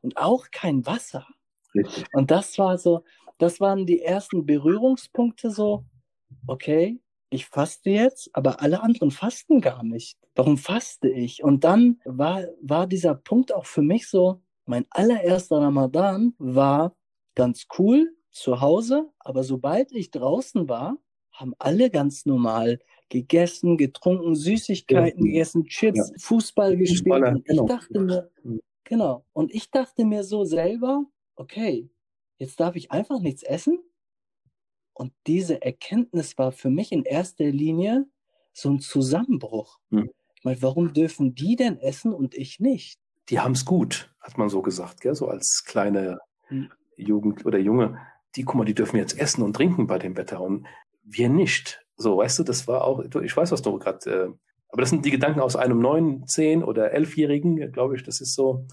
[0.00, 1.26] und auch kein Wasser.
[1.74, 2.04] Richtig.
[2.12, 3.04] Und das war so,
[3.42, 5.84] das waren die ersten Berührungspunkte so,
[6.46, 10.16] okay, ich faste jetzt, aber alle anderen fasten gar nicht.
[10.34, 11.42] Warum faste ich?
[11.42, 16.94] Und dann war, war dieser Punkt auch für mich so, mein allererster Ramadan war
[17.34, 20.98] ganz cool zu Hause, aber sobald ich draußen war,
[21.32, 22.78] haben alle ganz normal
[23.08, 25.32] gegessen, getrunken, Süßigkeiten ja.
[25.32, 26.18] gegessen, Chips, ja.
[26.18, 27.24] Fußball gespielt.
[27.24, 27.66] Und ich genau.
[27.66, 28.60] dachte mir, hm.
[28.84, 29.24] genau.
[29.32, 31.04] Und ich dachte mir so selber,
[31.36, 31.90] okay,
[32.42, 33.78] jetzt darf ich einfach nichts essen
[34.92, 38.06] und diese Erkenntnis war für mich in erster Linie
[38.52, 39.78] so ein Zusammenbruch.
[39.90, 40.10] Hm.
[40.34, 42.98] Ich meine, warum dürfen die denn essen und ich nicht?
[43.28, 45.14] Die haben es gut, hat man so gesagt, gell?
[45.14, 46.70] so als kleine hm.
[46.96, 47.98] Jugend oder Junge.
[48.34, 50.66] Die, guck mal, die dürfen jetzt essen und trinken bei dem Wetter und
[51.04, 51.84] wir nicht.
[51.96, 54.32] So, weißt du, das war auch, ich weiß, was du gerade, äh,
[54.68, 58.34] aber das sind die Gedanken aus einem neun, zehn oder elfjährigen, glaube ich, das ist
[58.34, 58.66] so,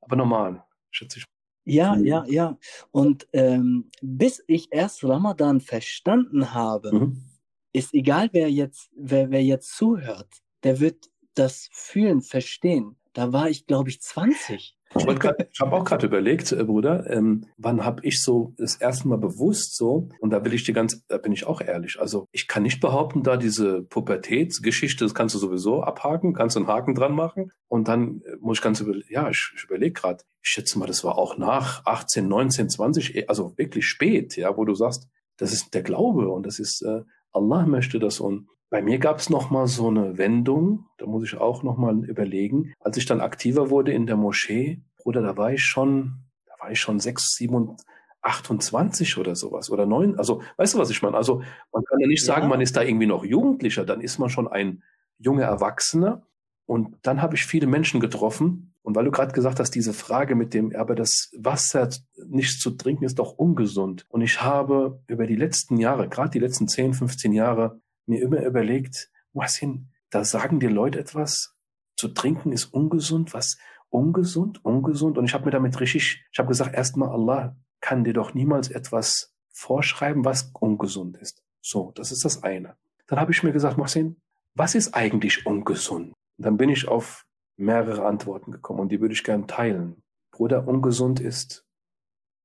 [0.00, 1.24] aber normal, schätze ich.
[1.66, 2.06] Ja, mhm.
[2.06, 2.58] ja, ja.
[2.92, 7.24] Und ähm, bis ich erst Ramadan verstanden habe, mhm.
[7.72, 10.28] ist egal, wer jetzt, wer, wer jetzt zuhört,
[10.62, 12.96] der wird das fühlen, verstehen.
[13.16, 14.76] Da war ich, glaube ich, 20.
[14.94, 19.08] Ich, ich habe auch gerade überlegt, äh, Bruder, ähm, wann habe ich so das erste
[19.08, 22.28] Mal bewusst so, und da will ich dir ganz, da bin ich auch ehrlich, also
[22.30, 26.68] ich kann nicht behaupten, da diese Pubertätsgeschichte, das kannst du sowieso abhaken, kannst du einen
[26.68, 30.22] Haken dran machen und dann äh, muss ich ganz über, ja, ich, ich überlege gerade,
[30.42, 34.66] ich schätze mal, das war auch nach 18, 19, 20, also wirklich spät, ja, wo
[34.66, 37.00] du sagst, das ist der Glaube und das ist, äh,
[37.32, 41.36] Allah möchte das und bei mir gab es nochmal so eine Wendung, da muss ich
[41.36, 42.74] auch nochmal überlegen.
[42.80, 46.70] Als ich dann aktiver wurde in der Moschee, Bruder, da war ich schon, da war
[46.70, 47.76] ich schon sechs, sieben,
[48.22, 50.18] 28 oder sowas oder neun.
[50.18, 51.16] Also, weißt du, was ich meine?
[51.16, 52.48] Also, man kann ja nicht sagen, ja.
[52.48, 54.82] man ist da irgendwie noch Jugendlicher, dann ist man schon ein
[55.18, 56.22] junger Erwachsener.
[56.66, 58.74] Und dann habe ich viele Menschen getroffen.
[58.82, 61.88] Und weil du gerade gesagt hast, diese Frage mit dem, aber das Wasser
[62.26, 64.06] nicht zu trinken ist doch ungesund.
[64.08, 68.42] Und ich habe über die letzten Jahre, gerade die letzten 10, 15 Jahre, mir immer
[68.42, 71.54] überlegt, Muhsin, da sagen dir Leute etwas,
[71.96, 73.56] zu trinken ist ungesund, was
[73.88, 75.18] ungesund, ungesund.
[75.18, 78.70] Und ich habe mir damit richtig, ich habe gesagt, erstmal Allah kann dir doch niemals
[78.70, 81.42] etwas vorschreiben, was ungesund ist.
[81.62, 82.76] So, das ist das eine.
[83.06, 84.20] Dann habe ich mir gesagt, Muhsin,
[84.54, 86.12] was ist eigentlich ungesund?
[86.38, 90.02] Und dann bin ich auf mehrere Antworten gekommen und die würde ich gern teilen.
[90.30, 91.64] Bruder, ungesund ist,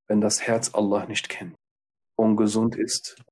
[0.06, 1.54] wenn das Herz Allah nicht kennt.
[2.16, 3.22] Ungesund ist,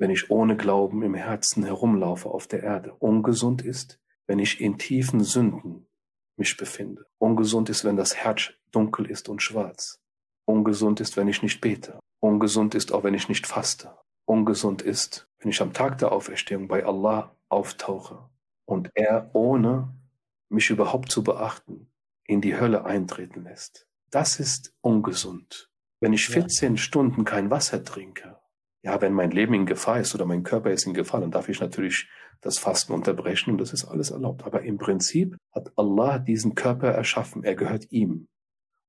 [0.00, 2.94] wenn ich ohne Glauben im Herzen herumlaufe auf der Erde.
[2.94, 5.86] Ungesund ist, wenn ich in tiefen Sünden
[6.36, 7.04] mich befinde.
[7.18, 10.00] Ungesund ist, wenn das Herz dunkel ist und schwarz.
[10.46, 12.00] Ungesund ist, wenn ich nicht bete.
[12.18, 13.94] Ungesund ist auch, wenn ich nicht faste.
[14.24, 18.30] Ungesund ist, wenn ich am Tag der Auferstehung bei Allah auftauche
[18.64, 19.94] und er ohne
[20.48, 21.92] mich überhaupt zu beachten
[22.24, 23.86] in die Hölle eintreten lässt.
[24.10, 25.70] Das ist ungesund.
[26.00, 26.78] Wenn ich 14 ja.
[26.78, 28.39] Stunden kein Wasser trinke,
[28.82, 31.48] ja, wenn mein Leben in Gefahr ist oder mein Körper ist in Gefahr, dann darf
[31.48, 32.08] ich natürlich
[32.40, 34.44] das Fasten unterbrechen und das ist alles erlaubt.
[34.44, 37.44] Aber im Prinzip hat Allah diesen Körper erschaffen.
[37.44, 38.28] Er gehört ihm.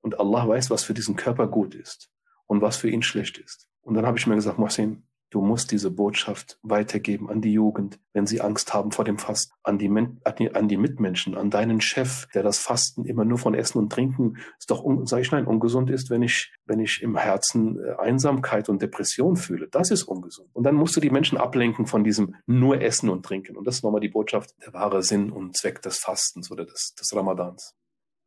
[0.02, 2.10] Und Allah weiß, was für diesen Körper gut ist
[2.48, 3.68] und was für ihn schlecht ist.
[3.82, 8.02] Und dann habe ich mir gesagt, Mohsin, Du musst diese Botschaft weitergeben an die Jugend,
[8.12, 12.28] wenn sie Angst haben vor dem Fasten, an die, an die Mitmenschen, an deinen Chef,
[12.34, 15.90] der das Fasten immer nur von Essen und Trinken ist doch, sage ich nein, ungesund
[15.90, 19.70] ist, wenn ich, wenn ich im Herzen äh, Einsamkeit und Depression fühle.
[19.70, 20.50] Das ist ungesund.
[20.52, 23.56] Und dann musst du die Menschen ablenken von diesem nur Essen und Trinken.
[23.56, 26.94] Und das ist nochmal die Botschaft, der wahre Sinn und Zweck des Fastens oder des,
[27.00, 27.74] des Ramadans.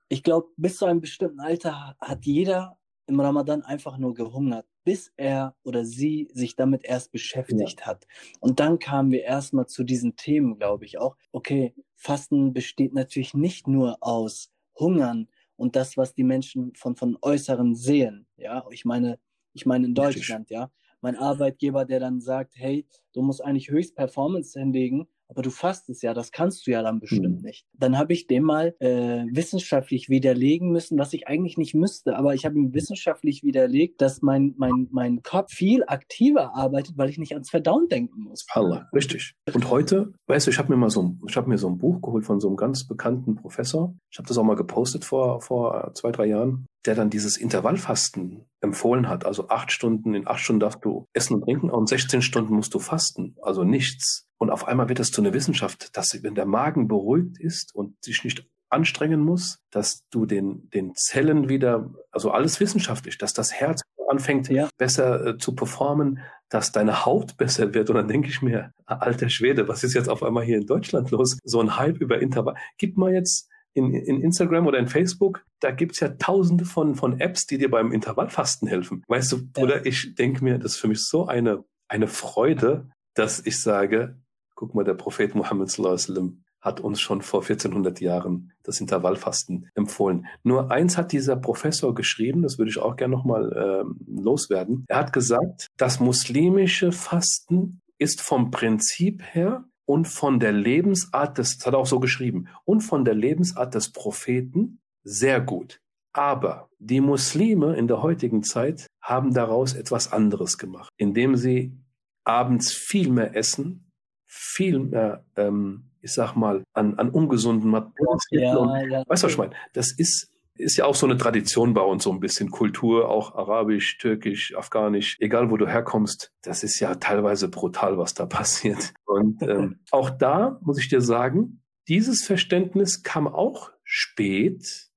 [0.09, 5.13] Ich glaube, bis zu einem bestimmten Alter hat jeder im Ramadan einfach nur gehungert, bis
[5.17, 7.87] er oder sie sich damit erst beschäftigt ja.
[7.87, 8.07] hat.
[8.41, 11.17] Und dann kamen wir erstmal zu diesen Themen, glaube ich auch.
[11.33, 17.17] Okay, Fasten besteht natürlich nicht nur aus Hungern und das, was die Menschen von, von
[17.23, 18.27] Äußeren sehen.
[18.37, 19.19] Ja, ich meine,
[19.53, 20.71] ich meine in Deutschland, ja.
[21.01, 26.03] Mein Arbeitgeber, der dann sagt, hey, du musst eigentlich höchst Performance hinlegen, aber du fastest
[26.03, 27.43] ja, das kannst du ja dann bestimmt mhm.
[27.43, 27.67] nicht.
[27.73, 32.35] Dann habe ich dem mal äh, wissenschaftlich widerlegen müssen, was ich eigentlich nicht müsste, aber
[32.35, 37.19] ich habe ihm wissenschaftlich widerlegt, dass mein, mein, mein Kopf viel aktiver arbeitet, weil ich
[37.19, 38.47] nicht ans Verdauen denken muss.
[38.51, 39.35] Allah, richtig.
[39.53, 41.79] Und heute, weißt du, ich habe mir mal so ein, ich habe mir so ein
[41.79, 43.95] Buch geholt von so einem ganz bekannten Professor.
[44.11, 48.45] Ich habe das auch mal gepostet vor, vor zwei, drei Jahren der dann dieses Intervallfasten
[48.61, 49.25] empfohlen hat.
[49.25, 52.75] Also acht Stunden, in acht Stunden darfst du essen und trinken und 16 Stunden musst
[52.75, 53.37] du fasten.
[53.43, 54.27] Also nichts.
[54.39, 57.97] Und auf einmal wird es zu einer Wissenschaft, dass wenn der Magen beruhigt ist und
[58.05, 63.53] sich nicht anstrengen muss, dass du den, den Zellen wieder, also alles wissenschaftlich, dass das
[63.53, 64.69] Herz anfängt ja.
[64.77, 67.89] besser äh, zu performen, dass deine Haut besser wird.
[67.91, 71.11] Und dann denke ich mir, alter Schwede, was ist jetzt auf einmal hier in Deutschland
[71.11, 71.39] los?
[71.45, 72.57] So ein Hype über Intervall.
[72.79, 77.21] Gib mal jetzt in, in Instagram oder in Facebook, da gibt's ja tausende von, von
[77.21, 79.05] Apps, die dir beim Intervallfasten helfen.
[79.09, 79.63] Weißt du, ja.
[79.63, 84.19] oder ich denke mir, das ist für mich so eine, eine Freude, dass ich sage,
[84.55, 90.27] guck mal, der Prophet Muhammad sallam, hat uns schon vor 1400 Jahren das Intervallfasten empfohlen.
[90.43, 94.87] Nur eins hat dieser Professor geschrieben, das würde ich auch gerne nochmal ähm, loswerden.
[94.89, 101.59] Er hat gesagt, das muslimische Fasten ist vom Prinzip her und von der Lebensart des,
[101.59, 105.81] das hat er auch so geschrieben, und von der Lebensart des Propheten sehr gut.
[106.13, 111.77] Aber die Muslime in der heutigen Zeit haben daraus etwas anderes gemacht, indem sie
[112.25, 113.91] abends viel mehr essen,
[114.27, 118.91] viel mehr, ähm, ich sag mal, an, an ungesunden Materialien.
[118.91, 119.05] Ja, ja.
[119.07, 119.55] Weißt du, was ich meine?
[119.73, 123.35] Das ist ist ja auch so eine Tradition bei uns, so ein bisschen Kultur, auch
[123.35, 128.95] arabisch, türkisch, afghanisch, egal wo du herkommst, das ist ja teilweise brutal, was da passiert.
[129.05, 134.89] Und ähm, auch da muss ich dir sagen, dieses Verständnis kam auch spät,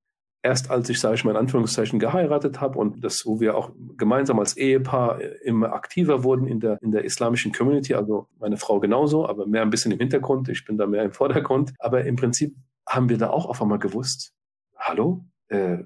[0.44, 3.72] erst als ich, sage ich mal in Anführungszeichen, geheiratet habe und das, wo wir auch
[3.98, 8.80] gemeinsam als Ehepaar immer aktiver wurden in der, in der islamischen Community, also meine Frau
[8.80, 11.74] genauso, aber mehr ein bisschen im Hintergrund, ich bin da mehr im Vordergrund.
[11.80, 12.56] Aber im Prinzip
[12.88, 14.34] haben wir da auch auf einmal gewusst,
[14.78, 15.80] hallo, äh,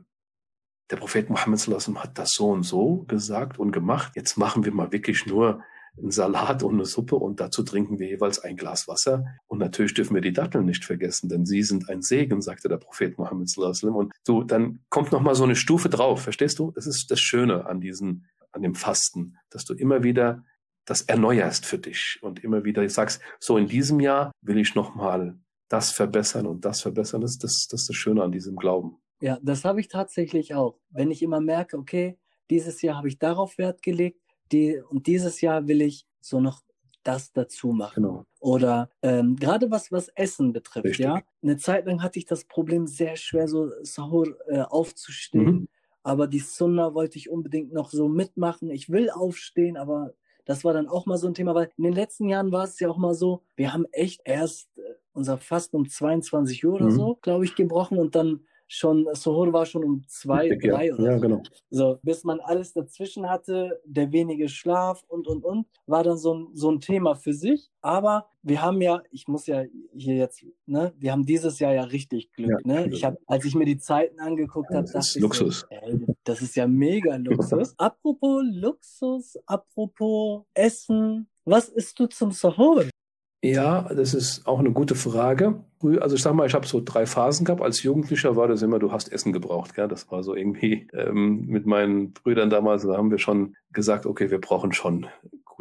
[0.89, 1.59] der Prophet Muhammad
[1.95, 4.11] hat das so und so gesagt und gemacht.
[4.15, 5.63] Jetzt machen wir mal wirklich nur
[5.97, 9.25] einen Salat und eine Suppe und dazu trinken wir jeweils ein Glas Wasser.
[9.47, 12.77] Und natürlich dürfen wir die Datteln nicht vergessen, denn sie sind ein Segen, sagte der
[12.77, 16.71] Prophet Muhammad Und so, dann kommt noch mal so eine Stufe drauf, verstehst du?
[16.71, 20.43] Das ist das Schöne an diesen, an dem Fasten, dass du immer wieder
[20.85, 24.95] das erneuerst für dich und immer wieder sagst, so in diesem Jahr will ich noch
[24.95, 27.21] mal das verbessern und das verbessern.
[27.21, 29.00] Das, das, das ist das Schöne an diesem Glauben.
[29.21, 30.79] Ja, das habe ich tatsächlich auch.
[30.89, 32.17] Wenn ich immer merke, okay,
[32.49, 34.19] dieses Jahr habe ich darauf Wert gelegt
[34.51, 36.61] die, und dieses Jahr will ich so noch
[37.03, 38.03] das dazu machen.
[38.03, 38.25] Genau.
[38.39, 41.05] Oder ähm, gerade was, was Essen betrifft, Richtig.
[41.05, 41.21] ja.
[41.41, 45.45] Eine Zeit lang hatte ich das Problem, sehr schwer so Sahur äh, aufzustehen.
[45.45, 45.67] Mhm.
[46.03, 48.69] Aber die Sunna wollte ich unbedingt noch so mitmachen.
[48.69, 50.13] Ich will aufstehen, aber
[50.45, 52.79] das war dann auch mal so ein Thema, weil in den letzten Jahren war es
[52.79, 54.81] ja auch mal so, wir haben echt erst äh,
[55.13, 56.91] unser Fasten um 22 Uhr oder mhm.
[56.91, 60.93] so, glaube ich, gebrochen und dann schon, Sohor war schon um zwei, Richtig, drei ja.
[60.93, 61.21] oder ja, so.
[61.21, 61.43] Genau.
[61.69, 61.99] so.
[62.03, 66.47] Bis man alles dazwischen hatte, der wenige Schlaf und, und, und, war dann so ein,
[66.53, 67.69] so ein Thema für sich.
[67.81, 71.83] Aber wir haben ja, ich muss ja hier jetzt, ne, wir haben dieses Jahr ja
[71.83, 72.87] richtig Glück, ja, ne?
[72.91, 75.65] Ich habe, als ich mir die Zeiten angeguckt habe, dachte ist ich, Luxus.
[75.69, 77.73] ey, das ist ja mega Luxus.
[77.77, 82.85] apropos Luxus, apropos Essen, was isst du zum Sahur?
[83.43, 85.63] Ja, das ist auch eine gute Frage.
[85.83, 87.61] Also ich sag mal, ich habe so drei Phasen gehabt.
[87.61, 89.75] Als Jugendlicher war das immer, du hast Essen gebraucht.
[89.75, 89.87] Gell?
[89.87, 94.31] Das war so irgendwie ähm, mit meinen Brüdern damals, da haben wir schon gesagt, okay,
[94.31, 95.07] wir brauchen schon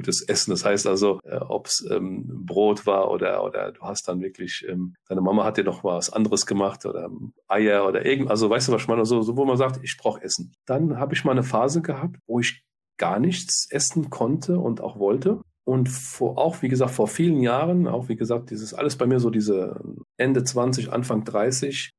[0.00, 0.50] gutes Essen.
[0.50, 4.64] Das heißt also, äh, ob es ähm, Brot war oder oder du hast dann wirklich,
[4.68, 8.48] ähm, deine Mama hat dir noch was anderes gemacht oder ähm, Eier oder irgend, also
[8.48, 10.52] weißt du was ich meine, so, so wo man sagt, ich brauche Essen.
[10.66, 12.64] Dann habe ich mal eine Phase gehabt, wo ich
[12.96, 15.40] gar nichts essen konnte und auch wollte.
[15.64, 19.20] Und vor, auch, wie gesagt, vor vielen Jahren, auch wie gesagt, dieses alles bei mir
[19.20, 19.80] so diese
[20.16, 21.90] Ende 20, Anfang 30,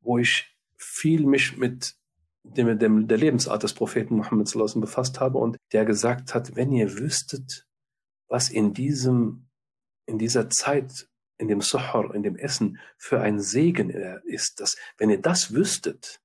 [0.00, 1.94] wo ich viel mich mit
[2.42, 6.98] dem, dem, der Lebensart des Propheten Muhammad befasst habe und der gesagt hat, wenn ihr
[6.98, 7.66] wüsstet,
[8.28, 9.48] was in diesem,
[10.06, 13.90] in dieser Zeit, in dem Suhur, in dem Essen für ein Segen
[14.24, 16.20] ist, dass, wenn ihr das wüsstet,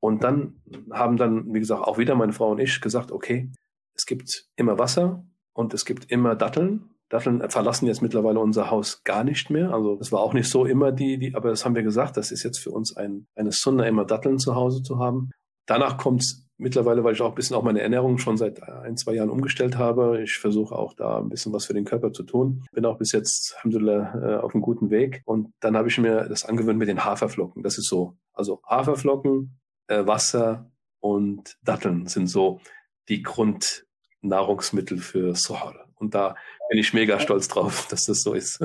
[0.00, 3.52] und dann haben dann, wie gesagt, auch wieder meine Frau und ich gesagt, okay,
[3.94, 6.90] es gibt immer Wasser, und es gibt immer Datteln.
[7.08, 9.72] Datteln verlassen jetzt mittlerweile unser Haus gar nicht mehr.
[9.74, 12.30] Also das war auch nicht so immer die, die aber das haben wir gesagt, das
[12.30, 15.30] ist jetzt für uns ein, eine Sunna, immer Datteln zu Hause zu haben.
[15.66, 18.96] Danach kommt es mittlerweile, weil ich auch ein bisschen auch meine Ernährung schon seit ein,
[18.96, 20.22] zwei Jahren umgestellt habe.
[20.22, 22.64] Ich versuche auch da ein bisschen was für den Körper zu tun.
[22.72, 25.22] Bin auch bis jetzt, Alhamdulillah, äh, auf einem guten Weg.
[25.24, 27.62] Und dann habe ich mir das angewöhnt mit den Haferflocken.
[27.62, 28.16] Das ist so.
[28.32, 29.58] Also Haferflocken,
[29.88, 32.60] äh, Wasser und Datteln sind so
[33.08, 33.86] die Grund,
[34.22, 35.86] Nahrungsmittel für Sahara.
[35.96, 36.34] Und da
[36.68, 38.60] bin ich mega stolz drauf, dass das so ist.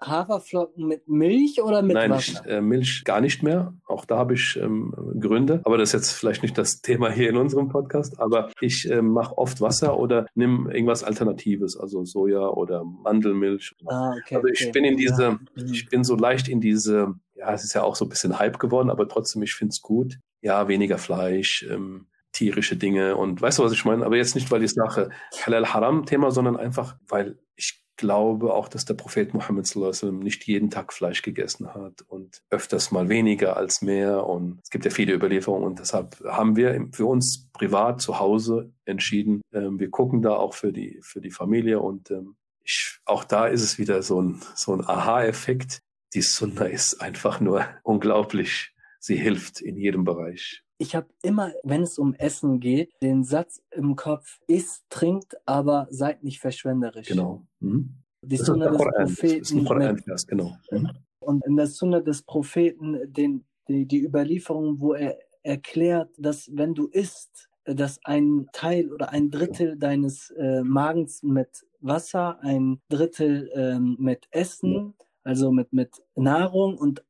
[0.00, 2.42] Haferflocken mit Milch oder mit Nein, Wasser?
[2.46, 3.74] Nein, äh, Milch gar nicht mehr.
[3.86, 5.60] Auch da habe ich ähm, Gründe.
[5.64, 8.20] Aber das ist jetzt vielleicht nicht das Thema hier in unserem Podcast.
[8.20, 13.74] Aber ich äh, mache oft Wasser oder nimm irgendwas Alternatives, also Soja oder Mandelmilch.
[13.86, 14.70] Ah, okay, also ich okay.
[14.70, 15.38] bin in diese, Ja.
[15.72, 18.60] Ich bin so leicht in diese, ja, es ist ja auch so ein bisschen Hype
[18.60, 20.18] geworden, aber trotzdem, ich finde es gut.
[20.40, 22.06] Ja, weniger Fleisch, ähm,
[22.38, 24.06] tierische Dinge und weißt du, was ich meine?
[24.06, 25.10] Aber jetzt nicht, weil ich sage
[25.44, 30.92] Halal-Haram-Thema, sondern einfach, weil ich glaube auch, dass der Prophet Muhammad wasallam nicht jeden Tag
[30.92, 34.24] Fleisch gegessen hat und öfters mal weniger als mehr.
[34.24, 38.72] Und es gibt ja viele Überlieferungen und deshalb haben wir für uns privat zu Hause
[38.84, 43.24] entschieden, ähm, wir gucken da auch für die, für die Familie und ähm, ich, auch
[43.24, 45.80] da ist es wieder so ein, so ein Aha-Effekt.
[46.14, 48.74] Die Sunna ist einfach nur unglaublich.
[49.00, 50.62] Sie hilft in jedem Bereich.
[50.78, 55.88] Ich habe immer, wenn es um Essen geht, den Satz im Kopf, isst, trinkt, aber
[55.90, 57.08] seid nicht verschwenderisch.
[57.08, 57.44] Genau.
[57.58, 57.94] Mhm.
[58.22, 59.56] Die Das Sunna des Propheten.
[59.56, 60.56] mit, Koran-Vers, genau.
[60.70, 60.90] Mhm.
[61.20, 66.74] und in der Sunna des Propheten, den, die, die Überlieferung, wo er erklärt, dass wenn
[66.74, 73.50] du isst, dass ein Teil oder ein Drittel deines äh, Magens mit Wasser, ein Drittel
[73.54, 77.04] ähm, mit Essen, also mit, mit Nahrung und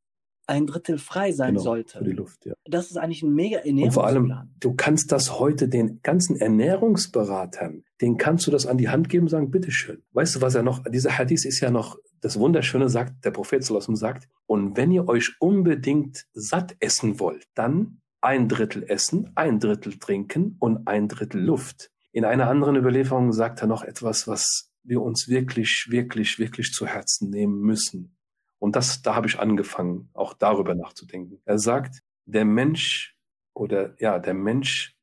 [0.49, 1.99] ein Drittel frei sein Genau, sollte.
[1.99, 2.55] Für die Luft, ja.
[2.65, 4.55] Das ist eigentlich ein mega Und vor allem, Ernährungsplan.
[4.61, 9.25] du kannst das heute den ganzen Ernährungsberatern, denen kannst du das an die Hand geben
[9.25, 10.03] und sagen, bitteschön.
[10.13, 13.61] Weißt du, was er noch, dieser Hadith ist ja noch, das Wunderschöne sagt, der Prophet
[13.71, 19.61] wasallam sagt, und wenn ihr euch unbedingt satt essen wollt, dann ein Drittel essen, ein
[19.61, 21.91] Drittel trinken und ein Drittel Luft.
[22.11, 26.87] In einer anderen Überlieferung sagt er noch etwas, was wir uns wirklich, wirklich, wirklich zu
[26.87, 28.18] Herzen nehmen müssen.
[28.59, 31.41] Und das, da habe ich angefangen, auch darüber nachzudenken.
[31.45, 33.17] Er sagt, der Mensch
[33.55, 34.97] oder ja, der Mensch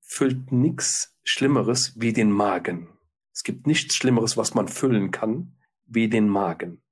[0.00, 2.88] füllt nichts Schlimmeres wie den Magen.
[3.32, 6.82] Es gibt nichts Schlimmeres, was man füllen kann, wie den Magen.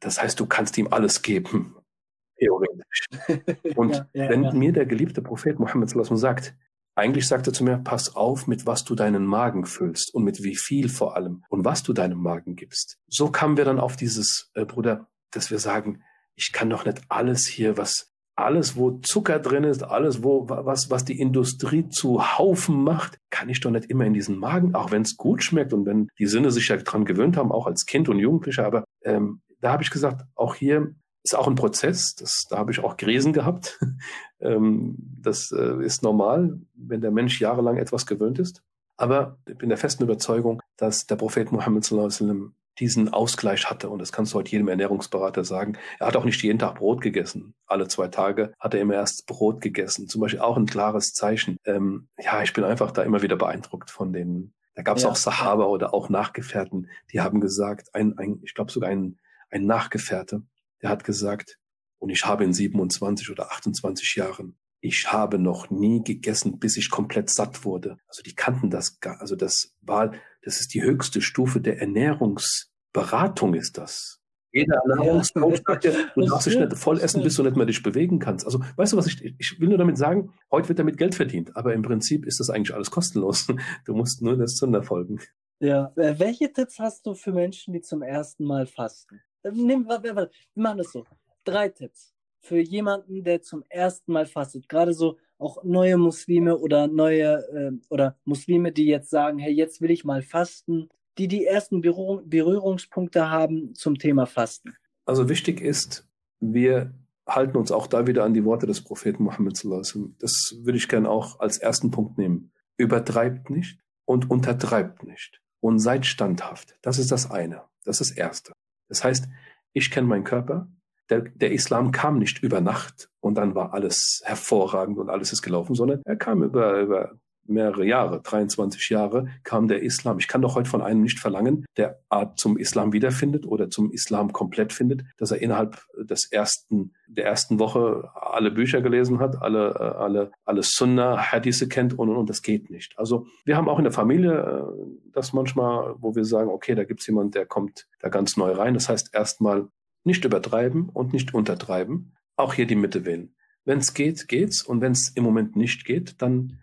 [0.00, 1.76] Das heißt, du kannst ihm alles geben,
[2.38, 3.06] theoretisch.
[3.76, 4.52] Und Ja, ja, wenn ja.
[4.52, 6.54] mir der geliebte Prophet Mohammed sagt,
[6.94, 10.42] eigentlich sagt er zu mir, pass auf, mit was du deinen Magen füllst und mit
[10.42, 12.98] wie viel vor allem und was du deinem Magen gibst.
[13.08, 16.02] So kamen wir dann auf dieses, äh, Bruder, dass wir sagen,
[16.34, 20.90] ich kann doch nicht alles hier, was alles, wo Zucker drin ist, alles, wo was,
[20.90, 24.90] was die Industrie zu Haufen macht, kann ich doch nicht immer in diesen Magen, auch
[24.90, 27.84] wenn es gut schmeckt und wenn die Sinne sich ja dran gewöhnt haben, auch als
[27.84, 28.64] Kind und Jugendlicher.
[28.64, 32.14] Aber ähm, da habe ich gesagt, auch hier ist auch ein Prozess.
[32.14, 33.78] Das, da habe ich auch Krisen gehabt.
[34.40, 38.62] ähm, das äh, ist normal, wenn der Mensch jahrelang etwas gewöhnt ist.
[38.96, 43.90] Aber ich bin der festen Überzeugung, dass der Prophet Muhammad wasallam diesen Ausgleich hatte.
[43.90, 45.76] Und das kannst du heute jedem Ernährungsberater sagen.
[45.98, 47.54] Er hat auch nicht jeden Tag Brot gegessen.
[47.66, 50.08] Alle zwei Tage hat er immer erst Brot gegessen.
[50.08, 51.58] Zum Beispiel auch ein klares Zeichen.
[51.64, 55.10] Ähm, ja, ich bin einfach da immer wieder beeindruckt von den, da gab es Ja.
[55.10, 59.18] auch Sahaba oder auch Nachgefährten, die haben gesagt, ein, ein ich glaube sogar ein,
[59.50, 60.42] ein Nachgefährte,
[60.80, 61.58] der hat gesagt,
[61.98, 66.90] und ich habe in 27 oder 28 Jahren, ich habe noch nie gegessen, bis ich
[66.90, 67.98] komplett satt wurde.
[68.08, 73.54] Also die kannten das gar, also das war, das ist die höchste Stufe der Ernährungsberatung
[73.54, 74.18] ist das.
[74.52, 77.82] Jeder Ernährungscoach sagt dir, du darfst dich nicht voll essen, bis du nicht mehr dich
[77.82, 78.44] bewegen kannst.
[78.44, 81.56] Also, weißt du, was ich, ich will nur damit sagen, heute wird damit Geld verdient,
[81.56, 83.46] aber im Prinzip ist das eigentlich alles kostenlos.
[83.86, 85.20] Du musst nur das Zunder folgen.
[85.58, 89.20] Ja, äh, welche Tipps hast du für Menschen, die zum ersten Mal fasten?
[89.42, 91.06] Äh, Nimm, warte, warte, wir machen das so.
[91.44, 94.68] Drei Tipps für jemanden, der zum ersten Mal fastet.
[94.68, 99.80] Gerade so auch neue Muslime oder neue äh, oder Muslime, die jetzt sagen, hey, jetzt
[99.80, 104.74] will ich mal fasten, die die ersten Berührung, Berührungspunkte haben zum Thema Fasten.
[105.04, 106.08] Also wichtig ist,
[106.40, 106.94] wir
[107.26, 110.16] halten uns auch da wieder an die Worte des Propheten wasallam.
[110.18, 112.52] Das würde ich gerne auch als ersten Punkt nehmen.
[112.76, 116.76] Übertreibt nicht und untertreibt nicht und seid standhaft.
[116.82, 117.62] Das ist das eine.
[117.84, 118.52] Das ist das Erste.
[118.88, 119.28] Das heißt,
[119.72, 120.68] ich kenne meinen Körper.
[121.10, 125.42] Der, der Islam kam nicht über Nacht und dann war alles hervorragend und alles ist
[125.42, 127.12] gelaufen, sondern er kam über, über
[127.46, 130.18] mehrere Jahre, 23 Jahre, kam der Islam.
[130.18, 133.90] Ich kann doch heute von einem nicht verlangen, der Art zum Islam wiederfindet oder zum
[133.90, 139.40] Islam komplett findet, dass er innerhalb des ersten, der ersten Woche alle Bücher gelesen hat,
[139.42, 142.30] alle, äh, alle, alle Sunna, Hadithe kennt und, und, und.
[142.30, 142.94] Das geht nicht.
[142.96, 146.84] Also wir haben auch in der Familie äh, das manchmal, wo wir sagen, okay, da
[146.84, 148.74] gibt's jemand, der kommt da ganz neu rein.
[148.74, 149.68] Das heißt erstmal
[150.04, 152.14] nicht übertreiben und nicht untertreiben.
[152.36, 153.34] Auch hier die Mitte wählen.
[153.64, 154.62] Wenn es geht, geht's.
[154.62, 156.60] Und wenn es im Moment nicht geht, dann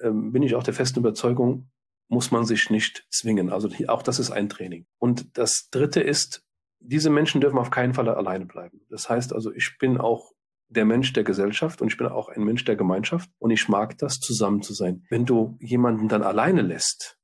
[0.00, 1.70] ähm, bin ich auch der festen Überzeugung,
[2.08, 3.50] muss man sich nicht zwingen.
[3.50, 4.86] Also auch das ist ein Training.
[4.98, 6.44] Und das Dritte ist,
[6.80, 8.82] diese Menschen dürfen auf keinen Fall alleine bleiben.
[8.90, 10.32] Das heißt also, ich bin auch
[10.68, 13.98] der Mensch der Gesellschaft und ich bin auch ein Mensch der Gemeinschaft und ich mag
[13.98, 15.04] das, zusammen zu sein.
[15.10, 17.18] Wenn du jemanden dann alleine lässt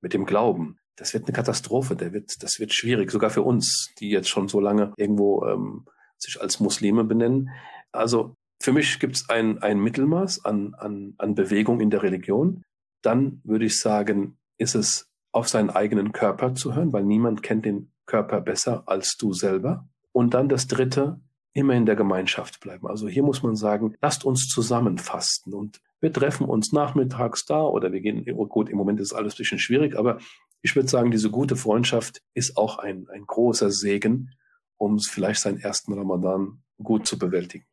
[0.00, 1.96] mit dem Glauben, das wird eine Katastrophe.
[1.96, 5.86] Der wird, das wird schwierig, sogar für uns, die jetzt schon so lange irgendwo ähm,
[6.18, 7.50] sich als Muslime benennen.
[7.92, 12.62] Also für mich gibt es ein, ein Mittelmaß an, an, an Bewegung in der Religion.
[13.02, 17.64] Dann würde ich sagen, ist es auf seinen eigenen Körper zu hören, weil niemand kennt
[17.64, 19.88] den Körper besser als du selber.
[20.12, 21.20] Und dann das Dritte,
[21.54, 22.86] immer in der Gemeinschaft bleiben.
[22.86, 27.92] Also hier muss man sagen, lasst uns zusammenfasten und wir treffen uns nachmittags da oder
[27.92, 30.18] wir gehen, gut, im Moment ist alles ein bisschen schwierig, aber
[30.62, 34.30] ich würde sagen, diese gute Freundschaft ist auch ein, ein großer Segen,
[34.76, 37.66] um vielleicht seinen ersten Ramadan gut zu bewältigen.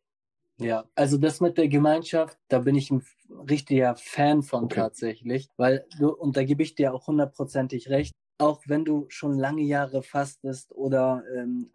[0.59, 3.01] Ja, also das mit der Gemeinschaft, da bin ich ein
[3.49, 4.75] richtiger Fan von okay.
[4.75, 9.37] tatsächlich, weil du, und da gebe ich dir auch hundertprozentig recht, auch wenn du schon
[9.37, 11.69] lange Jahre fastest oder ähm,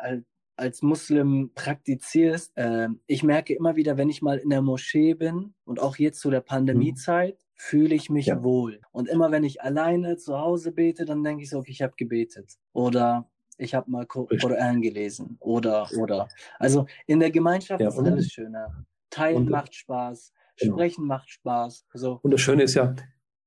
[0.56, 2.56] als Muslim praktizierst.
[2.56, 6.20] Äh, ich merke immer wieder, wenn ich mal in der Moschee bin und auch jetzt
[6.20, 7.52] zu der Pandemiezeit, mhm.
[7.54, 8.42] fühle ich mich ja.
[8.42, 8.80] wohl.
[8.92, 11.94] Und immer wenn ich alleine zu Hause bete, dann denke ich so, okay, ich habe
[11.96, 12.54] gebetet.
[12.72, 15.36] Oder ich habe mal Koran gelesen.
[15.40, 16.28] Oder, oder.
[16.58, 18.84] Also in der Gemeinschaft ja, ist alles schöner.
[19.10, 20.32] Teilen macht Spaß.
[20.56, 20.74] Genau.
[20.74, 21.86] Sprechen macht Spaß.
[21.94, 22.18] So.
[22.22, 22.94] Und das Schöne ist ja,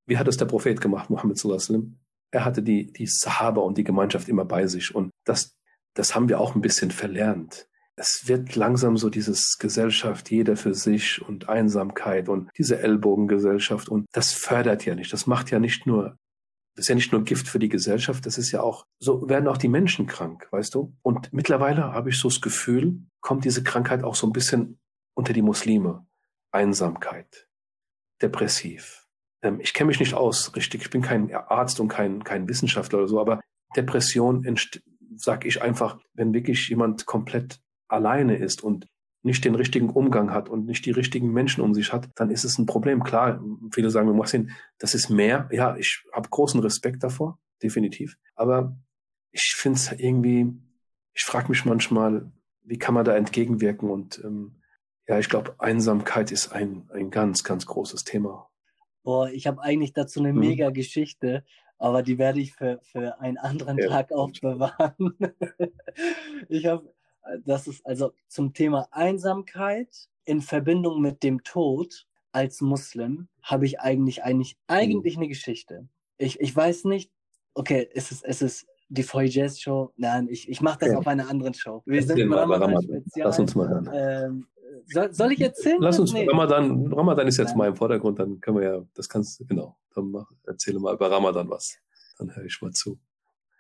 [0.06, 2.00] wie hat es der Prophet gemacht, Muhammad sallallahu alaihi wasallam?
[2.32, 4.94] Er hatte die, die Sahaba und die Gemeinschaft immer bei sich.
[4.94, 5.58] Und das
[5.98, 7.68] das haben wir auch ein bisschen verlernt.
[7.96, 14.06] Es wird langsam so dieses Gesellschaft, jeder für sich und Einsamkeit und diese Ellbogengesellschaft und
[14.12, 15.12] das fördert ja nicht.
[15.12, 16.16] Das macht ja nicht nur,
[16.76, 19.48] das ist ja nicht nur Gift für die Gesellschaft, das ist ja auch, so werden
[19.48, 20.96] auch die Menschen krank, weißt du?
[21.02, 24.80] Und mittlerweile habe ich so das Gefühl, kommt diese Krankheit auch so ein bisschen
[25.16, 26.06] unter die Muslime.
[26.52, 27.50] Einsamkeit,
[28.22, 29.08] depressiv.
[29.42, 30.84] Ähm, ich kenne mich nicht aus, richtig.
[30.84, 33.42] Ich bin kein Arzt und kein, kein Wissenschaftler oder so, aber
[33.76, 34.84] Depression entsteht
[35.16, 38.88] sag ich einfach, wenn wirklich jemand komplett alleine ist und
[39.24, 42.44] nicht den richtigen Umgang hat und nicht die richtigen Menschen um sich hat, dann ist
[42.44, 43.04] es ein Problem.
[43.04, 43.42] Klar,
[43.74, 45.50] viele sagen, Mohsin, das ist mehr.
[45.52, 48.18] Ja, ich habe großen Respekt davor, definitiv.
[48.36, 48.78] Aber
[49.32, 50.54] ich finde es irgendwie,
[51.14, 52.32] ich frage mich manchmal,
[52.64, 53.90] wie kann man da entgegenwirken?
[53.90, 54.62] Und ähm,
[55.08, 58.50] ja, ich glaube, Einsamkeit ist ein, ein ganz, ganz großes Thema.
[59.04, 60.40] Boah, ich habe eigentlich dazu eine hm.
[60.40, 61.44] mega Geschichte
[61.78, 63.88] aber die werde ich für, für einen anderen ja.
[63.88, 65.18] Tag aufbewahren.
[66.50, 66.94] ich habe,
[67.46, 73.80] das ist also zum Thema Einsamkeit in Verbindung mit dem Tod als Muslim habe ich
[73.80, 75.22] eigentlich eigentlich eigentlich mhm.
[75.22, 75.88] eine Geschichte.
[76.18, 77.12] Ich, ich weiß nicht,
[77.54, 79.94] okay, es ist es ist die Voy Jazz Show.
[79.98, 80.98] Nein, ich, ich mache das ja.
[80.98, 81.84] auf einer anderen Show.
[81.86, 83.28] Wir Erzähl sind mal, Ramadan Spezial.
[83.28, 83.90] Lass uns mal hören.
[83.94, 84.48] Ähm,
[84.86, 85.78] soll, soll, ich erzählen?
[85.80, 86.28] Lass uns, nee.
[86.28, 87.58] Ramadan, Ramadan ist jetzt Nein.
[87.58, 90.94] mal im Vordergrund, dann können wir ja, das kannst du, genau, dann mach, erzähle mal
[90.94, 91.78] über Ramadan was.
[92.18, 93.00] Dann höre ich mal zu.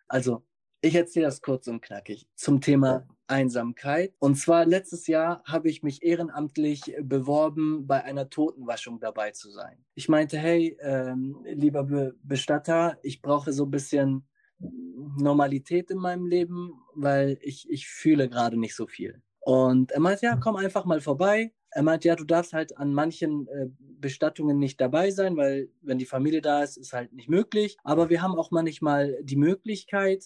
[0.08, 0.44] Also,
[0.82, 4.14] ich erzähle das kurz und knackig zum Thema Einsamkeit.
[4.20, 9.84] Und zwar letztes Jahr habe ich mich ehrenamtlich beworben, bei einer Totenwaschung dabei zu sein.
[9.96, 14.28] Ich meinte, hey, ähm, lieber Be Bestatter, ich brauche so ein bisschen
[14.60, 19.22] Normalität in meinem Leben, weil ich, ich fühle gerade nicht so viel.
[19.40, 21.54] Und er meinte, ja, komm einfach mal vorbei.
[21.72, 25.98] Er meinte, ja, du darfst halt an manchen äh, Bestattungen nicht dabei sein, weil wenn
[25.98, 27.78] die Familie da ist, ist halt nicht möglich.
[27.84, 30.26] Aber wir haben auch manchmal die Möglichkeit,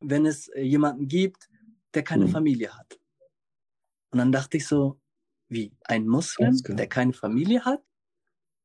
[0.00, 1.48] wenn es äh, jemanden gibt,
[1.94, 2.30] der keine mhm.
[2.30, 2.98] Familie hat.
[4.10, 5.00] Und dann dachte ich so,
[5.48, 7.82] wie, ein Muslim, der keine Familie hat?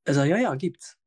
[0.06, 0.98] Er sagt, ja, ja, gibt's.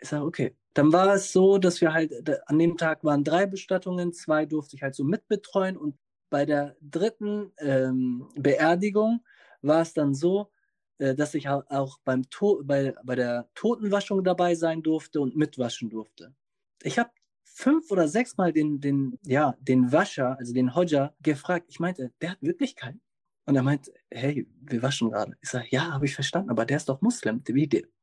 [0.00, 0.56] Ich sage, okay.
[0.74, 2.12] Dann war es so, dass wir halt,
[2.48, 5.96] an dem Tag waren drei Bestattungen, zwei durfte ich halt so mitbetreuen und
[6.30, 9.24] bei der dritten ähm, Beerdigung
[9.62, 10.50] war es dann so,
[10.98, 15.90] äh, dass ich auch beim to bei, bei der Totenwaschung dabei sein durfte und mitwaschen
[15.90, 16.34] durfte.
[16.82, 17.10] Ich habe
[17.42, 21.66] fünf oder sechs Mal den, den, ja, den Wascher, also den Hodja, gefragt.
[21.68, 23.00] Ich meinte, der hat wirklich keinen.
[23.46, 25.36] Und er meint, hey, wir waschen gerade.
[25.40, 27.42] Ich sage, ja, habe ich verstanden, aber der ist doch Muslim.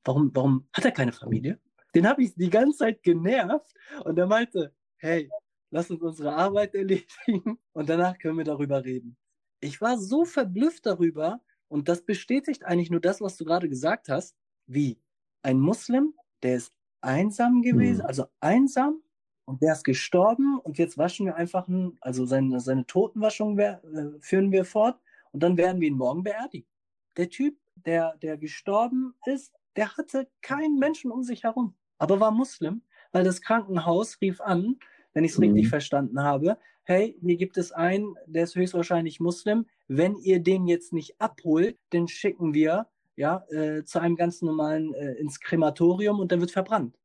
[0.03, 1.59] Warum, warum hat er keine Familie?
[1.98, 3.74] Den habe ich die ganze Zeit genervt
[4.04, 5.32] und er meinte, hey,
[5.72, 9.18] lass uns unsere Arbeit erledigen und danach können wir darüber reden.
[9.62, 14.10] Ich war so verblüfft darüber und das bestätigt eigentlich nur das, was du gerade gesagt
[14.10, 14.36] hast,
[14.68, 15.02] wie
[15.41, 16.72] ein Muslim, der ist
[17.02, 18.06] einsam gewesen, mhm.
[18.06, 19.02] also einsam
[19.45, 23.80] und der ist gestorben und jetzt waschen wir einfach, ein, also seine, seine Totenwaschung äh,
[24.20, 26.70] führen wir fort und dann werden wir ihn morgen beerdigen.
[27.18, 32.32] Der Typ, der, der gestorben ist, der hatte keinen Menschen um sich herum, aber war
[32.32, 32.82] Muslim,
[33.12, 34.78] weil das Krankenhaus rief an,
[35.14, 35.45] wenn ich es mhm.
[35.45, 39.66] richtig verstanden habe, hey, hier gibt es einen, der ist höchstwahrscheinlich Muslim.
[39.88, 42.88] Wenn ihr den jetzt nicht abholt, dann schicken wir
[43.18, 46.98] ja äh, zu einem ganz normalen äh, ins Krematorium und dann wird verbrannt.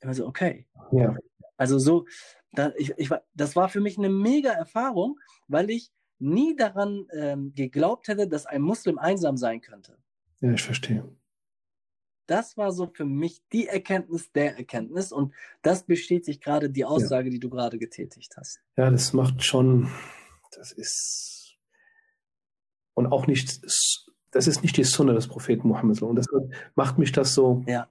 [0.00, 0.66] Also okay.
[0.90, 1.14] Ja.
[1.56, 2.06] Also so,
[2.52, 7.52] da, ich, ich, das war für mich eine mega Erfahrung, weil ich nie daran ähm,
[7.54, 9.98] geglaubt hätte, dass ein Muslim einsam sein könnte.
[10.40, 11.04] Ja, ich verstehe.
[12.30, 17.26] Das war so für mich die Erkenntnis der Erkenntnis und das bestätigt gerade die Aussage,
[17.26, 17.30] ja.
[17.32, 18.60] die du gerade getätigt hast.
[18.76, 19.90] Ja, das macht schon,
[20.52, 21.58] das ist
[22.94, 27.10] und auch nicht, das ist nicht die Sunna des Propheten Mohammed und deshalb macht mich
[27.10, 27.88] das so, ja.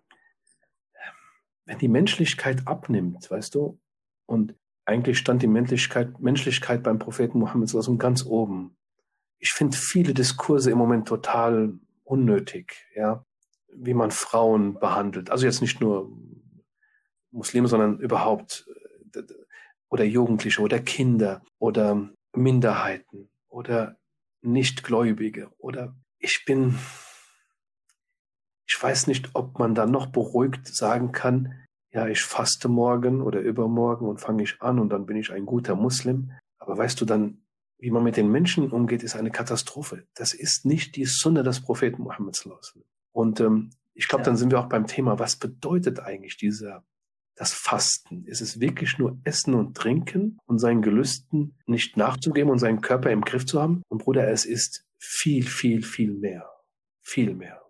[1.65, 3.77] wenn die Menschlichkeit abnimmt, weißt du,
[4.25, 8.77] und eigentlich stand die Menschlichkeit, Menschlichkeit beim Propheten Mohammed so ganz oben.
[9.37, 13.25] Ich finde viele Diskurse im Moment total unnötig, ja
[13.75, 15.29] wie man Frauen behandelt.
[15.29, 16.11] Also jetzt nicht nur
[17.31, 18.65] Muslime, sondern überhaupt
[19.13, 19.21] äh,
[19.89, 23.97] oder Jugendliche oder Kinder oder Minderheiten oder
[24.41, 26.77] Nichtgläubige oder ich bin,
[28.67, 33.39] ich weiß nicht, ob man da noch beruhigt sagen kann, ja, ich faste morgen oder
[33.39, 36.31] übermorgen und fange ich an und dann bin ich ein guter Muslim.
[36.59, 37.41] Aber weißt du dann,
[37.79, 40.05] wie man mit den Menschen umgeht, ist eine Katastrophe.
[40.13, 42.37] Das ist nicht die Sunne des Propheten Muhammad.
[43.11, 44.25] Und ähm, ich glaube, ja.
[44.25, 46.83] dann sind wir auch beim Thema, was bedeutet eigentlich dieser
[47.39, 48.25] das Fasten?
[48.25, 53.11] Ist es wirklich nur Essen und Trinken und seinen Gelüsten nicht nachzugeben und seinen Körper
[53.11, 53.81] im Griff zu haben?
[53.87, 56.49] Und Bruder, es ist viel, viel, viel mehr.
[57.01, 57.61] Viel mehr.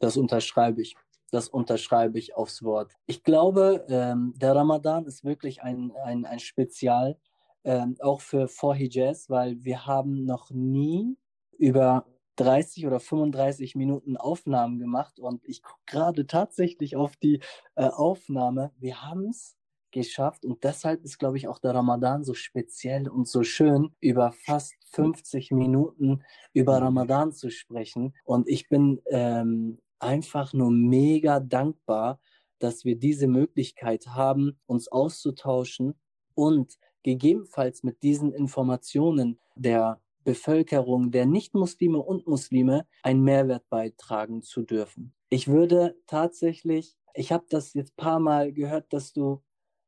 [0.00, 0.96] Das unterschreibe ich.
[1.30, 2.92] Das unterschreibe ich aufs Wort.
[3.06, 7.18] Ich glaube, ähm, der Ramadan ist wirklich ein, ein, ein Spezial,
[7.64, 11.16] ähm, auch für Vorhijaz, weil wir haben noch nie
[11.56, 12.06] über
[12.40, 17.40] 30 oder 35 Minuten Aufnahmen gemacht und ich gucke gerade tatsächlich auf die
[17.74, 18.72] äh, Aufnahme.
[18.78, 19.56] Wir haben es
[19.90, 24.32] geschafft und deshalb ist, glaube ich, auch der Ramadan so speziell und so schön, über
[24.32, 26.22] fast 50 Minuten
[26.54, 26.80] über.
[26.80, 28.14] Ramadan zu sprechen.
[28.24, 32.20] Und ich bin ähm, einfach nur mega dankbar,
[32.58, 35.94] dass wir diese Möglichkeit haben, uns auszutauschen
[36.34, 44.62] und gegebenenfalls mit diesen Informationen der Bevölkerung der Nicht-Muslime und Muslime einen Mehrwert beitragen zu
[44.62, 45.14] dürfen.
[45.30, 49.42] Ich würde tatsächlich, ich habe das jetzt paar Mal gehört, dass du,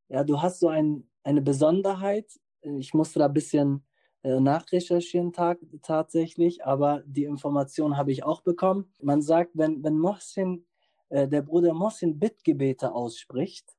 [0.08, 2.30] ja, du hast so ein, eine Besonderheit.
[2.62, 3.84] Ich musste da ein bisschen
[4.22, 8.92] äh, nachrecherchieren tag, tatsächlich, aber die Information habe ich auch bekommen.
[9.00, 10.64] Man sagt, wenn, wenn Mohsin,
[11.08, 13.76] äh, der Bruder Mohsin Bittgebete ausspricht,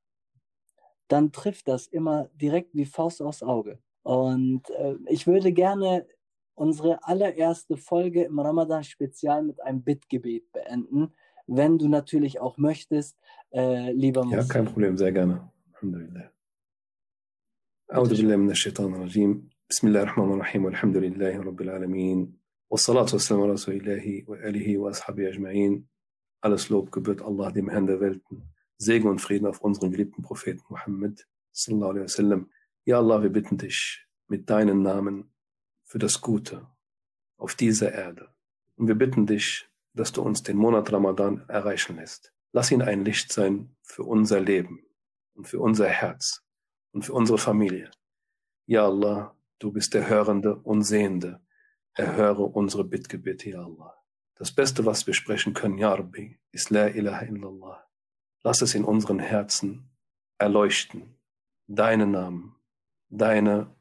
[1.07, 3.79] dann trifft das immer direkt wie Faust aufs Auge.
[4.03, 6.05] Und äh, ich würde gerne
[6.54, 11.12] unsere allererste Folge im Ramadan-Spezial mit einem Bittgebet beenden.
[11.46, 13.16] Wenn du natürlich auch möchtest,
[13.52, 14.40] äh, lieber Muslim.
[14.40, 15.50] Ja, kein Problem, sehr gerne.
[15.74, 16.32] Alhamdulillah.
[17.92, 22.36] أعوذ بالله من الشيطان الرجيم بسم الله الرحمن الرحيم والحمد لله رب العالمين
[22.70, 25.86] والصلاة والسلام على رسول الله وآله وأصحابه أجمعين
[26.42, 28.42] Alles Lob gebührt Allah, dem Herrn der Welten.
[28.76, 32.50] Segen und Frieden auf unseren geliebten Propheten Muhammad sallallahu alaihi wasallam.
[32.84, 35.31] Ja Allah, wir bitten dich mit deinen Namen
[35.93, 36.65] für das Gute
[37.37, 38.33] auf dieser Erde.
[38.77, 42.33] Und wir bitten dich, dass du uns den Monat Ramadan erreichen lässt.
[42.51, 44.83] Lass ihn ein Licht sein für unser Leben
[45.35, 46.43] und für unser Herz
[46.93, 47.91] und für unsere Familie.
[48.65, 51.45] Ja Allah, du bist der Hörende und Sehende.
[51.93, 53.93] Erhöre unsere Bittgebete, Ja Allah.
[54.33, 57.87] Das Beste, was wir sprechen können, Ja Rabbi, ist La ilaha illallah.
[58.41, 59.91] Lass es in unseren Herzen
[60.39, 61.19] erleuchten.
[61.67, 62.55] Deine Namen,
[63.09, 63.75] deine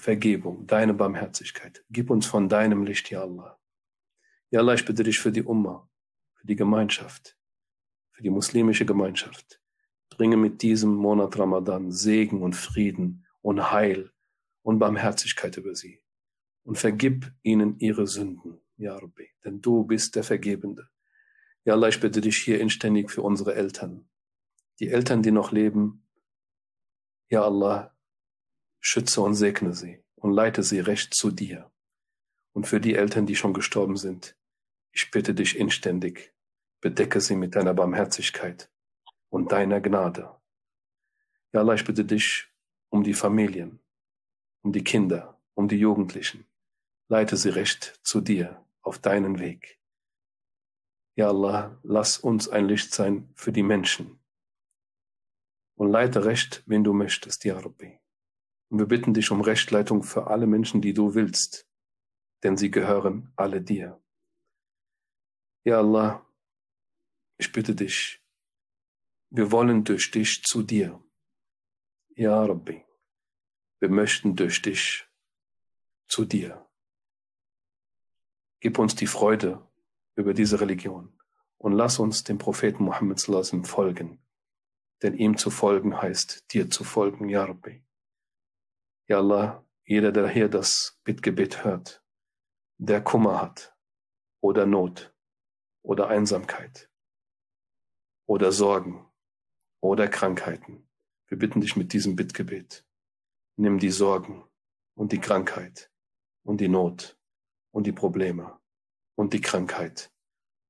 [0.00, 1.84] Vergebung, deine Barmherzigkeit.
[1.90, 3.60] Gib uns von deinem Licht, ja Allah.
[4.50, 5.88] Ja Allah, ich bitte dich für die Umma,
[6.32, 7.36] für die Gemeinschaft,
[8.10, 9.60] für die muslimische Gemeinschaft.
[10.08, 14.10] Bringe mit diesem Monat Ramadan Segen und Frieden und Heil
[14.62, 16.02] und Barmherzigkeit über sie.
[16.62, 20.88] Und vergib ihnen ihre Sünden, ja Rabbi, denn du bist der Vergebende.
[21.64, 24.08] Ja Allah, ich bitte dich hier inständig für unsere Eltern.
[24.78, 26.06] Die Eltern, die noch leben,
[27.28, 27.94] ja Allah,
[28.80, 31.70] schütze und segne sie und leite sie recht zu dir.
[32.52, 34.36] Und für die Eltern, die schon gestorben sind,
[34.92, 36.34] ich bitte dich inständig,
[36.80, 38.70] bedecke sie mit deiner Barmherzigkeit
[39.28, 40.34] und deiner Gnade.
[41.52, 42.48] Ja, Allah, ich bitte dich
[42.88, 43.80] um die Familien,
[44.62, 46.46] um die Kinder, um die Jugendlichen.
[47.08, 49.78] Leite sie recht zu dir auf deinen Weg.
[51.16, 54.20] Ja, Allah, lass uns ein Licht sein für die Menschen.
[55.74, 57.99] Und leite recht, wen du möchtest, Ja Rabbi.
[58.70, 61.68] Und wir bitten dich um Rechtleitung für alle Menschen, die du willst,
[62.42, 64.00] denn sie gehören alle dir.
[65.64, 66.24] Ja Allah,
[67.36, 68.22] ich bitte dich,
[69.28, 71.02] wir wollen durch dich zu dir.
[72.14, 72.84] Ja Rabbi,
[73.80, 75.06] wir möchten durch dich
[76.06, 76.66] zu dir.
[78.60, 79.66] Gib uns die Freude
[80.14, 81.18] über diese Religion
[81.58, 83.20] und lass uns dem Propheten Muhammad
[83.66, 84.22] folgen,
[85.02, 87.84] denn ihm zu folgen heißt dir zu folgen, Ja Rabbi.
[89.10, 92.00] Ja Allah, jeder, der hier das Bittgebet hört,
[92.78, 93.76] der Kummer hat
[94.40, 95.12] oder Not
[95.82, 96.88] oder Einsamkeit
[98.26, 99.10] oder Sorgen
[99.80, 100.88] oder Krankheiten.
[101.26, 102.86] Wir bitten dich mit diesem Bittgebet.
[103.56, 104.44] Nimm die Sorgen
[104.94, 105.90] und die Krankheit
[106.44, 107.18] und die Not
[107.72, 108.60] und die Probleme
[109.16, 110.12] und die Krankheit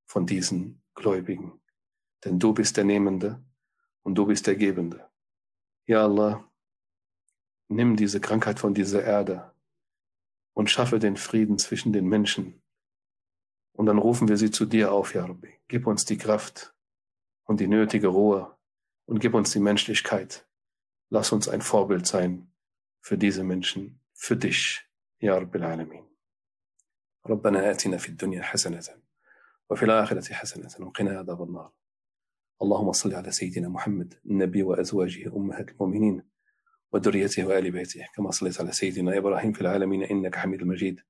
[0.06, 1.60] von diesen Gläubigen.
[2.24, 3.44] Denn du bist der Nehmende
[4.02, 5.10] und du bist der Gebende.
[5.84, 6.49] Ja Allah,
[7.69, 9.51] nimm diese Krankheit von dieser Erde
[10.53, 12.61] und schaffe den Frieden zwischen den Menschen.
[13.73, 15.53] Und dann rufen wir sie zu dir auf, Ja Rabbi.
[15.67, 16.75] Gib uns die Kraft
[17.43, 18.55] und die nötige Ruhe
[19.05, 20.47] und gib uns die Menschlichkeit.
[21.09, 22.51] Lass uns ein Vorbild sein
[23.01, 24.85] für diese Menschen, für dich,
[25.19, 26.05] Ja Rabbi al-Alamin.
[27.27, 28.83] ربنا آتنا في الدنيا حسنة
[29.69, 31.71] وفي الآخرة حسنة وقنا عذاب النار
[32.61, 36.23] اللهم صل على سيدنا محمد النبي وأزواجه أمهات المؤمنين
[36.92, 41.00] وذريته وآل بيته كما صليت على سيدنا إبراهيم في العالمين إنك حميد مجيد.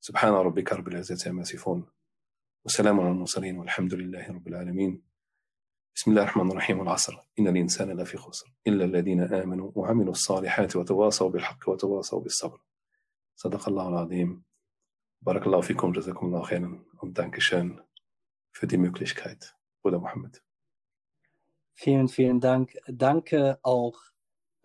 [0.00, 1.86] سبحان ربك رب العزة عما يصفون
[2.64, 5.02] وسلام على المرسلين والحمد لله رب العالمين.
[5.94, 7.18] بسم الله الرحمن الرحيم والعصر.
[7.38, 12.60] إن الإنسان لفي خسر إلا الذين آمنوا وعملوا الصالحات وتواصوا بالحق وتواصوا بالصبر.
[13.36, 14.42] صدق الله العظيم.
[15.22, 16.86] بارك الله فيكم جزاكم الله خيرا.
[17.02, 17.80] und Dankeschön
[18.52, 20.42] für die Möglichkeit, Bruder Mohammed.
[21.74, 22.76] Vielen, vielen Dank.
[22.86, 23.98] Danke auch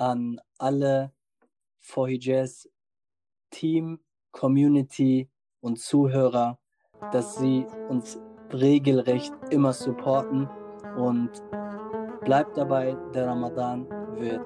[0.02, 1.14] an alle
[1.84, 2.68] 4Jazz
[3.52, 4.00] Team,
[4.32, 5.30] Community
[5.62, 6.58] und Zuhörer,
[7.12, 8.20] dass sie uns
[8.52, 10.50] regelrecht immer supporten
[10.98, 11.30] und
[12.22, 13.88] bleibt dabei, der Ramadan
[14.18, 14.46] wird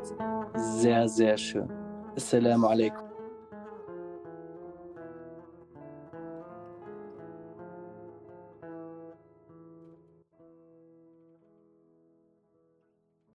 [0.56, 1.70] sehr, sehr schön.
[2.16, 3.05] Assalamu alaikum.